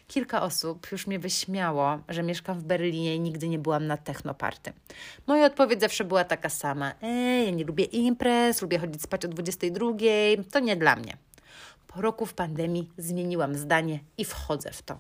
Kilka 0.08 0.42
osób 0.42 0.92
już 0.92 1.08
mnie 1.08 1.20
wyśmiało, 1.20 2.00
że 2.10 2.24
mieszkam 2.24 2.60
w 2.60 2.64
Berlinie 2.64 3.16
i 3.16 3.20
nigdy 3.20 3.48
nie 3.48 3.60
byłam 3.60 3.88
na 3.88 3.98
technoparty. 3.98 4.74
Moja 5.28 5.46
odpowiedź 5.46 5.82
zawsze 5.82 6.04
była 6.04 6.24
taka 6.24 6.50
sama. 6.50 6.94
Ej, 7.02 7.46
ja 7.46 7.52
nie 7.52 7.64
lubię 7.64 7.84
imprez, 7.84 8.62
lubię 8.62 8.80
chodzić 8.80 9.02
spać 9.02 9.26
o 9.26 9.28
22, 9.28 9.86
to 10.52 10.60
nie 10.60 10.76
dla 10.76 10.96
mnie. 10.96 11.18
Po 11.88 12.02
roku 12.02 12.26
w 12.26 12.34
pandemii 12.34 12.90
zmieniłam 12.98 13.56
zdanie 13.56 14.00
i 14.18 14.26
wchodzę 14.26 14.72
w 14.72 14.82
to. 14.82 15.00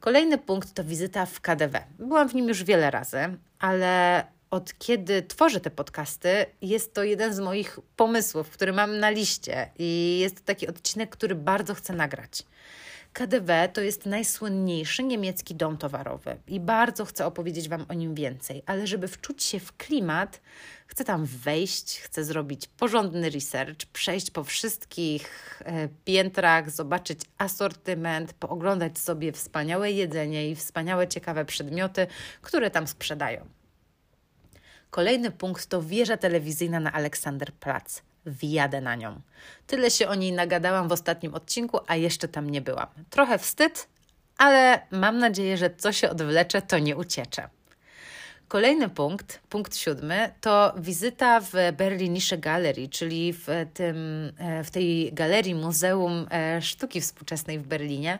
Kolejny 0.00 0.38
punkt 0.38 0.74
to 0.74 0.84
wizyta 0.84 1.26
w 1.26 1.40
KDW. 1.40 1.78
Byłam 1.98 2.28
w 2.28 2.34
nim 2.34 2.48
już 2.48 2.64
wiele 2.64 2.90
razy, 2.90 3.18
ale 3.58 4.24
od 4.52 4.78
kiedy 4.78 5.22
tworzę 5.22 5.60
te 5.60 5.70
podcasty, 5.70 6.46
jest 6.62 6.94
to 6.94 7.04
jeden 7.04 7.34
z 7.34 7.40
moich 7.40 7.78
pomysłów, 7.96 8.50
który 8.50 8.72
mam 8.72 8.98
na 8.98 9.10
liście 9.10 9.70
i 9.78 10.18
jest 10.20 10.36
to 10.36 10.42
taki 10.44 10.68
odcinek, 10.68 11.10
który 11.10 11.34
bardzo 11.34 11.74
chcę 11.74 11.92
nagrać. 11.92 12.42
KDW 13.12 13.52
to 13.72 13.80
jest 13.80 14.06
najsłynniejszy 14.06 15.02
niemiecki 15.02 15.54
dom 15.54 15.76
towarowy 15.76 16.36
i 16.48 16.60
bardzo 16.60 17.04
chcę 17.04 17.26
opowiedzieć 17.26 17.68
Wam 17.68 17.86
o 17.88 17.94
nim 17.94 18.14
więcej, 18.14 18.62
ale 18.66 18.86
żeby 18.86 19.08
wczuć 19.08 19.42
się 19.42 19.60
w 19.60 19.76
klimat, 19.76 20.40
chcę 20.86 21.04
tam 21.04 21.24
wejść, 21.26 22.00
chcę 22.00 22.24
zrobić 22.24 22.68
porządny 22.68 23.30
research, 23.30 23.86
przejść 23.92 24.30
po 24.30 24.44
wszystkich 24.44 25.60
e, 25.64 25.88
piętrach, 26.04 26.70
zobaczyć 26.70 27.20
asortyment, 27.38 28.32
pooglądać 28.32 28.98
sobie 28.98 29.32
wspaniałe 29.32 29.92
jedzenie 29.92 30.50
i 30.50 30.56
wspaniałe, 30.56 31.08
ciekawe 31.08 31.44
przedmioty, 31.44 32.06
które 32.42 32.70
tam 32.70 32.86
sprzedają. 32.86 33.61
Kolejny 34.92 35.30
punkt 35.30 35.66
to 35.66 35.82
wieża 35.82 36.16
telewizyjna 36.16 36.80
na 36.80 36.92
Aleksanderplatz. 36.92 38.02
Wjadę 38.26 38.80
na 38.80 38.94
nią. 38.96 39.20
Tyle 39.66 39.90
się 39.90 40.08
o 40.08 40.14
niej 40.14 40.32
nagadałam 40.32 40.88
w 40.88 40.92
ostatnim 40.92 41.34
odcinku, 41.34 41.80
a 41.86 41.96
jeszcze 41.96 42.28
tam 42.28 42.50
nie 42.50 42.60
byłam. 42.60 42.86
Trochę 43.10 43.38
wstyd, 43.38 43.88
ale 44.38 44.86
mam 44.90 45.18
nadzieję, 45.18 45.56
że 45.56 45.70
co 45.76 45.92
się 45.92 46.10
odwlecze, 46.10 46.62
to 46.62 46.78
nie 46.78 46.96
uciecze. 46.96 47.48
Kolejny 48.52 48.88
punkt, 48.88 49.40
punkt 49.48 49.76
siódmy, 49.76 50.32
to 50.40 50.74
wizyta 50.76 51.40
w 51.40 51.52
Berlinische 51.76 52.38
Galerii, 52.38 52.88
czyli 52.88 53.32
w, 53.32 53.46
tym, 53.74 53.96
e, 54.38 54.64
w 54.64 54.70
tej 54.70 55.12
galerii 55.12 55.54
Muzeum 55.54 56.26
e, 56.30 56.62
Sztuki 56.62 57.00
Współczesnej 57.00 57.58
w 57.58 57.66
Berlinie. 57.66 58.18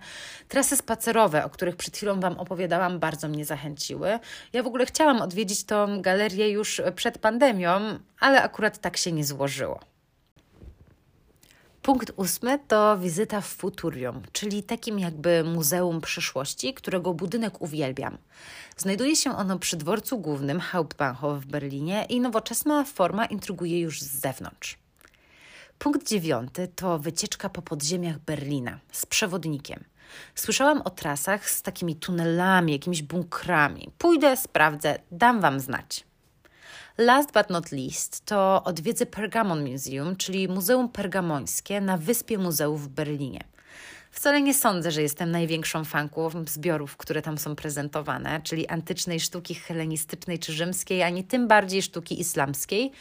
Trasy 0.48 0.76
spacerowe, 0.76 1.44
o 1.44 1.50
których 1.50 1.76
przed 1.76 1.96
chwilą 1.96 2.20
Wam 2.20 2.38
opowiadałam, 2.38 2.98
bardzo 2.98 3.28
mnie 3.28 3.44
zachęciły. 3.44 4.18
Ja 4.52 4.62
w 4.62 4.66
ogóle 4.66 4.86
chciałam 4.86 5.22
odwiedzić 5.22 5.64
tą 5.64 6.02
galerię 6.02 6.50
już 6.50 6.82
przed 6.96 7.18
pandemią, 7.18 7.98
ale 8.20 8.42
akurat 8.42 8.78
tak 8.78 8.96
się 8.96 9.12
nie 9.12 9.24
złożyło. 9.24 9.91
Punkt 11.82 12.12
ósmy 12.16 12.58
to 12.68 12.98
wizyta 12.98 13.40
w 13.40 13.46
Futurium, 13.46 14.22
czyli 14.32 14.62
takim 14.62 14.98
jakby 14.98 15.44
muzeum 15.44 16.00
przyszłości, 16.00 16.74
którego 16.74 17.14
budynek 17.14 17.62
uwielbiam. 17.62 18.18
Znajduje 18.76 19.16
się 19.16 19.36
ono 19.36 19.58
przy 19.58 19.76
dworcu 19.76 20.18
głównym 20.18 20.60
Hauptbahnhof 20.60 21.38
w 21.38 21.46
Berlinie 21.46 22.06
i 22.08 22.20
nowoczesna 22.20 22.84
forma 22.84 23.26
intryguje 23.26 23.80
już 23.80 24.00
z 24.00 24.20
zewnątrz. 24.20 24.78
Punkt 25.78 26.08
dziewiąty 26.08 26.68
to 26.68 26.98
wycieczka 26.98 27.48
po 27.48 27.62
podziemiach 27.62 28.18
Berlina 28.18 28.78
z 28.92 29.06
przewodnikiem. 29.06 29.84
Słyszałam 30.34 30.82
o 30.82 30.90
trasach 30.90 31.50
z 31.50 31.62
takimi 31.62 31.96
tunelami, 31.96 32.72
jakimiś 32.72 33.02
bunkrami. 33.02 33.90
Pójdę, 33.98 34.36
sprawdzę, 34.36 34.98
dam 35.10 35.40
Wam 35.40 35.60
znać. 35.60 36.04
Last 36.98 37.32
but 37.32 37.50
not 37.50 37.72
least 37.72 38.24
to 38.24 38.64
odwiedzę 38.64 39.06
Pergamon 39.06 39.70
Museum, 39.70 40.16
czyli 40.16 40.48
Muzeum 40.48 40.88
Pergamońskie 40.88 41.80
na 41.80 41.96
Wyspie 41.96 42.38
Muzeów 42.38 42.84
w 42.84 42.88
Berlinie. 42.88 43.44
Wcale 44.10 44.42
nie 44.42 44.54
sądzę, 44.54 44.90
że 44.90 45.02
jestem 45.02 45.30
największą 45.30 45.84
fanką 45.84 46.30
zbiorów, 46.46 46.96
które 46.96 47.22
tam 47.22 47.38
są 47.38 47.56
prezentowane, 47.56 48.40
czyli 48.42 48.68
antycznej 48.68 49.20
sztuki 49.20 49.54
hellenistycznej 49.54 50.38
czy 50.38 50.52
rzymskiej, 50.52 51.02
ani 51.02 51.24
tym 51.24 51.48
bardziej 51.48 51.82
sztuki 51.82 52.20
islamskiej. 52.20 52.92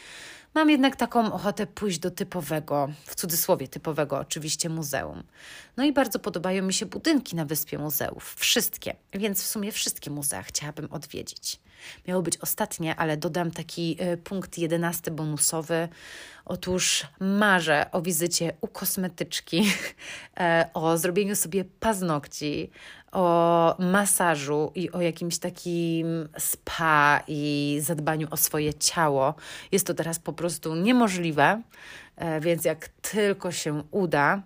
Mam 0.54 0.70
jednak 0.70 0.96
taką 0.96 1.32
ochotę 1.32 1.66
pójść 1.66 1.98
do 1.98 2.10
typowego, 2.10 2.88
w 3.06 3.14
cudzysłowie 3.14 3.68
typowego 3.68 4.18
oczywiście, 4.18 4.68
muzeum. 4.68 5.22
No 5.76 5.84
i 5.84 5.92
bardzo 5.92 6.18
podobają 6.18 6.62
mi 6.62 6.72
się 6.72 6.86
budynki 6.86 7.36
na 7.36 7.44
Wyspie 7.44 7.78
Muzeów. 7.78 8.34
Wszystkie, 8.38 8.96
więc 9.14 9.42
w 9.42 9.46
sumie 9.46 9.72
wszystkie 9.72 10.10
muzea 10.10 10.42
chciałabym 10.42 10.92
odwiedzić. 10.92 11.60
Miało 12.08 12.22
być 12.22 12.36
ostatnie, 12.36 12.96
ale 12.96 13.16
dodam 13.16 13.50
taki 13.50 13.96
y, 14.02 14.16
punkt 14.16 14.58
jedenasty 14.58 15.10
bonusowy. 15.10 15.88
Otóż 16.44 17.06
marzę 17.20 17.86
o 17.92 18.02
wizycie 18.02 18.52
u 18.60 18.68
kosmetyczki, 18.68 19.64
e, 20.40 20.70
o 20.74 20.98
zrobieniu 20.98 21.36
sobie 21.36 21.64
paznokci, 21.80 22.70
o 23.12 23.76
masażu 23.78 24.72
i 24.74 24.90
o 24.90 25.00
jakimś 25.00 25.38
takim 25.38 26.28
spa 26.38 27.22
i 27.28 27.78
zadbaniu 27.82 28.28
o 28.30 28.36
swoje 28.36 28.74
ciało. 28.74 29.34
Jest 29.72 29.86
to 29.86 29.94
teraz 29.94 30.18
po 30.18 30.32
prostu 30.32 30.74
niemożliwe, 30.74 31.62
e, 32.16 32.40
więc 32.40 32.64
jak 32.64 32.88
tylko 32.88 33.52
się 33.52 33.82
uda, 33.90 34.42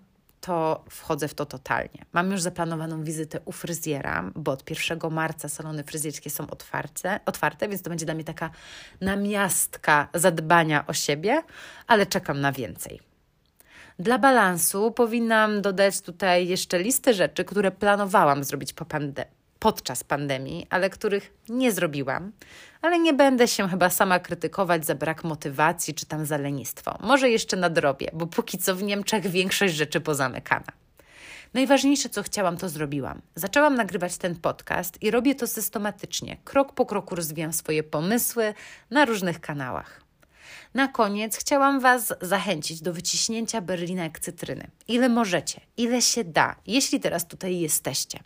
to 0.46 0.84
wchodzę 0.90 1.28
w 1.28 1.34
to 1.34 1.46
totalnie. 1.46 2.04
Mam 2.12 2.30
już 2.30 2.42
zaplanowaną 2.42 3.04
wizytę 3.04 3.40
u 3.44 3.52
fryzjera, 3.52 4.30
bo 4.34 4.52
od 4.52 4.70
1 4.70 4.98
marca 5.10 5.48
salony 5.48 5.84
fryzjerskie 5.84 6.30
są 6.30 6.50
otwarte, 6.50 7.20
otwarte, 7.26 7.68
więc 7.68 7.82
to 7.82 7.90
będzie 7.90 8.06
dla 8.06 8.14
mnie 8.14 8.24
taka 8.24 8.50
namiastka 9.00 10.08
zadbania 10.14 10.86
o 10.86 10.92
siebie, 10.92 11.42
ale 11.86 12.06
czekam 12.06 12.40
na 12.40 12.52
więcej. 12.52 13.00
Dla 13.98 14.18
balansu 14.18 14.90
powinnam 14.90 15.62
dodać 15.62 16.00
tutaj 16.00 16.48
jeszcze 16.48 16.78
listę 16.78 17.14
rzeczy, 17.14 17.44
które 17.44 17.70
planowałam 17.70 18.44
zrobić 18.44 18.72
po 18.72 18.84
pandemii 18.84 19.35
podczas 19.58 20.04
pandemii, 20.04 20.66
ale 20.70 20.90
których 20.90 21.32
nie 21.48 21.72
zrobiłam. 21.72 22.32
Ale 22.82 22.98
nie 22.98 23.12
będę 23.12 23.48
się 23.48 23.68
chyba 23.68 23.90
sama 23.90 24.18
krytykować 24.18 24.86
za 24.86 24.94
brak 24.94 25.24
motywacji 25.24 25.94
czy 25.94 26.06
tam 26.06 26.26
za 26.26 26.38
lenistwo. 26.38 26.98
Może 27.00 27.30
jeszcze 27.30 27.56
nadrobię, 27.56 28.10
bo 28.12 28.26
póki 28.26 28.58
co 28.58 28.76
w 28.76 28.82
Niemczech 28.82 29.26
większość 29.26 29.74
rzeczy 29.74 30.00
pozamykana. 30.00 30.72
Najważniejsze, 31.54 32.08
co 32.08 32.22
chciałam, 32.22 32.56
to 32.56 32.68
zrobiłam. 32.68 33.22
Zaczęłam 33.34 33.74
nagrywać 33.74 34.16
ten 34.16 34.36
podcast 34.36 35.02
i 35.02 35.10
robię 35.10 35.34
to 35.34 35.46
systematycznie. 35.46 36.36
Krok 36.44 36.72
po 36.72 36.86
kroku 36.86 37.14
rozwijam 37.14 37.52
swoje 37.52 37.82
pomysły 37.82 38.54
na 38.90 39.04
różnych 39.04 39.40
kanałach. 39.40 40.00
Na 40.74 40.88
koniec 40.88 41.36
chciałam 41.36 41.80
Was 41.80 42.14
zachęcić 42.20 42.80
do 42.82 42.92
wyciśnięcia 42.92 43.60
Berlina 43.60 44.02
jak 44.02 44.20
cytryny. 44.20 44.70
Ile 44.88 45.08
możecie, 45.08 45.60
ile 45.76 46.02
się 46.02 46.24
da, 46.24 46.56
jeśli 46.66 47.00
teraz 47.00 47.26
tutaj 47.26 47.60
jesteście. 47.60 48.20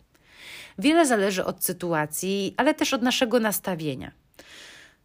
Wiele 0.81 1.05
zależy 1.05 1.45
od 1.45 1.63
sytuacji, 1.63 2.53
ale 2.57 2.73
też 2.73 2.93
od 2.93 3.01
naszego 3.01 3.39
nastawienia. 3.39 4.11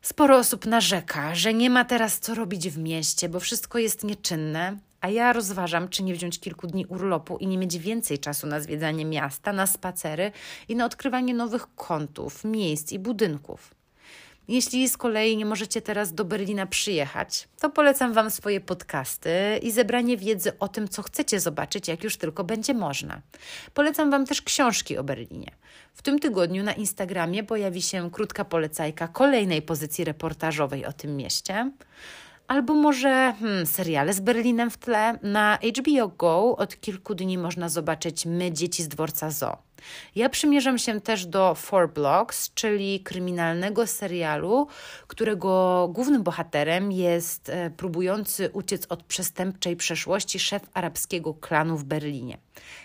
Sporo 0.03 0.37
osób 0.37 0.67
narzeka, 0.67 1.35
że 1.35 1.55
nie 1.55 1.71
ma 1.71 1.85
teraz 1.85 2.19
co 2.19 2.35
robić 2.35 2.69
w 2.69 2.79
mieście, 2.79 3.29
bo 3.29 3.41
wszystko 3.41 3.79
jest 3.79 4.05
nieczynne, 4.05 4.79
a 5.01 5.09
ja 5.09 5.33
rozważam, 5.33 5.89
czy 5.89 6.03
nie 6.03 6.15
wziąć 6.15 6.41
kilku 6.41 6.67
dni 6.67 6.87
urlopu 6.87 7.37
i 7.37 7.47
nie 7.47 7.59
mieć 7.59 7.79
więcej 7.79 8.19
czasu 8.19 8.47
na 8.47 8.61
zwiedzanie 8.61 9.05
miasta, 9.05 9.53
na 9.53 9.67
spacery 9.67 10.33
i 10.69 10.77
na 10.77 10.85
odkrywanie 10.85 11.35
nowych 11.35 11.75
kątów, 11.75 12.45
miejsc 12.45 12.93
i 12.93 12.99
budynków. 12.99 13.75
Jeśli 14.49 14.89
z 14.89 14.97
kolei 14.97 15.37
nie 15.37 15.45
możecie 15.47 15.83
teraz 15.83 16.15
do 16.15 16.25
Berlina 16.25 16.67
przyjechać, 16.67 17.49
to 17.61 17.71
polecam 17.71 18.13
Wam 18.13 18.31
swoje 18.31 18.61
podcasty 18.61 19.31
i 19.63 19.73
zebranie 19.73 20.17
wiedzy 20.17 20.59
o 20.59 20.69
tym, 20.69 20.89
co 20.89 21.03
chcecie 21.03 21.41
zobaczyć, 21.41 21.89
jak 21.89 22.05
już 22.05 22.17
tylko 22.17 22.45
będzie 22.45 22.75
można. 22.75 23.21
Polecam 23.75 24.11
Wam 24.11 24.27
też 24.27 24.43
książki 24.43 24.99
o 24.99 25.05
Berlinie. 25.05 25.51
W 25.95 26.03
tym 26.03 26.19
tygodniu 26.19 26.63
na 26.63 26.73
Instagramie 26.73 27.45
pojawi 27.45 27.83
się 27.83 28.11
krótka 28.11 28.45
polecajka 28.45 29.09
kolejnej 29.09 29.63
pozycji 29.63 30.05
reportażowej 30.05 30.87
o 30.87 30.93
tym 30.93 31.17
mieście. 31.17 31.71
Albo 32.49 32.75
może 32.75 33.35
hmm, 33.41 33.67
seriale 33.67 34.13
z 34.13 34.21
Berlinem 34.21 34.71
w 34.71 34.77
tle. 34.77 35.19
Na 35.23 35.59
HBO 35.79 36.09
Go 36.09 36.57
od 36.57 36.81
kilku 36.81 37.15
dni 37.15 37.39
można 37.39 37.69
zobaczyć 37.69 38.27
My, 38.27 38.53
dzieci 38.53 38.83
z 38.83 38.89
dworca 38.89 39.31
Zoo. 39.31 39.57
Ja 40.15 40.29
przymierzam 40.29 40.79
się 40.79 41.01
też 41.01 41.27
do 41.27 41.55
Four 41.55 41.93
Blocks, 41.93 42.55
czyli 42.55 43.01
kryminalnego 43.01 43.87
serialu, 43.87 44.67
którego 45.07 45.89
głównym 45.93 46.23
bohaterem 46.23 46.93
jest 46.93 47.49
e, 47.49 47.71
próbujący 47.71 48.51
uciec 48.53 48.87
od 48.89 49.03
przestępczej 49.03 49.77
przeszłości 49.77 50.39
szef 50.39 50.63
arabskiego 50.75 51.35
klanu 51.35 51.77
w 51.77 51.85
Berlinie. 51.85 52.39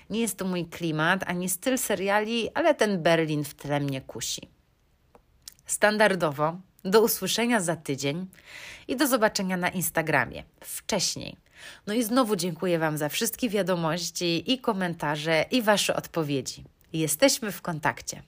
Nie 0.10 0.22
jest 0.22 0.38
to 0.38 0.46
mój 0.46 0.66
klimat 0.66 1.24
ani 1.28 1.50
styl 1.50 1.78
seriali, 1.78 2.50
ale 2.54 2.76
ten 2.76 3.04
Berlin 3.04 3.44
w 3.44 3.54
tle 3.54 3.80
mnie 3.80 4.02
kusi. 4.02 4.42
Standardowo 5.66 6.58
do 6.86 7.02
usłyszenia 7.02 7.62
za 7.62 7.76
tydzień 7.76 8.28
i 8.88 8.96
do 8.96 9.08
zobaczenia 9.08 9.58
na 9.58 9.70
Instagramie 9.70 10.44
wcześniej. 10.64 11.38
No 11.88 11.94
i 11.94 12.04
znowu 12.04 12.36
dziękuję 12.36 12.80
Wam 12.80 12.98
za 12.98 13.10
wszystkie 13.10 13.50
wiadomości 13.50 14.52
i 14.52 14.60
komentarze 14.60 15.46
i 15.52 15.62
Wasze 15.62 15.96
odpowiedzi. 15.96 16.64
Jesteśmy 16.94 17.52
w 17.52 17.62
kontakcie. 17.62 18.22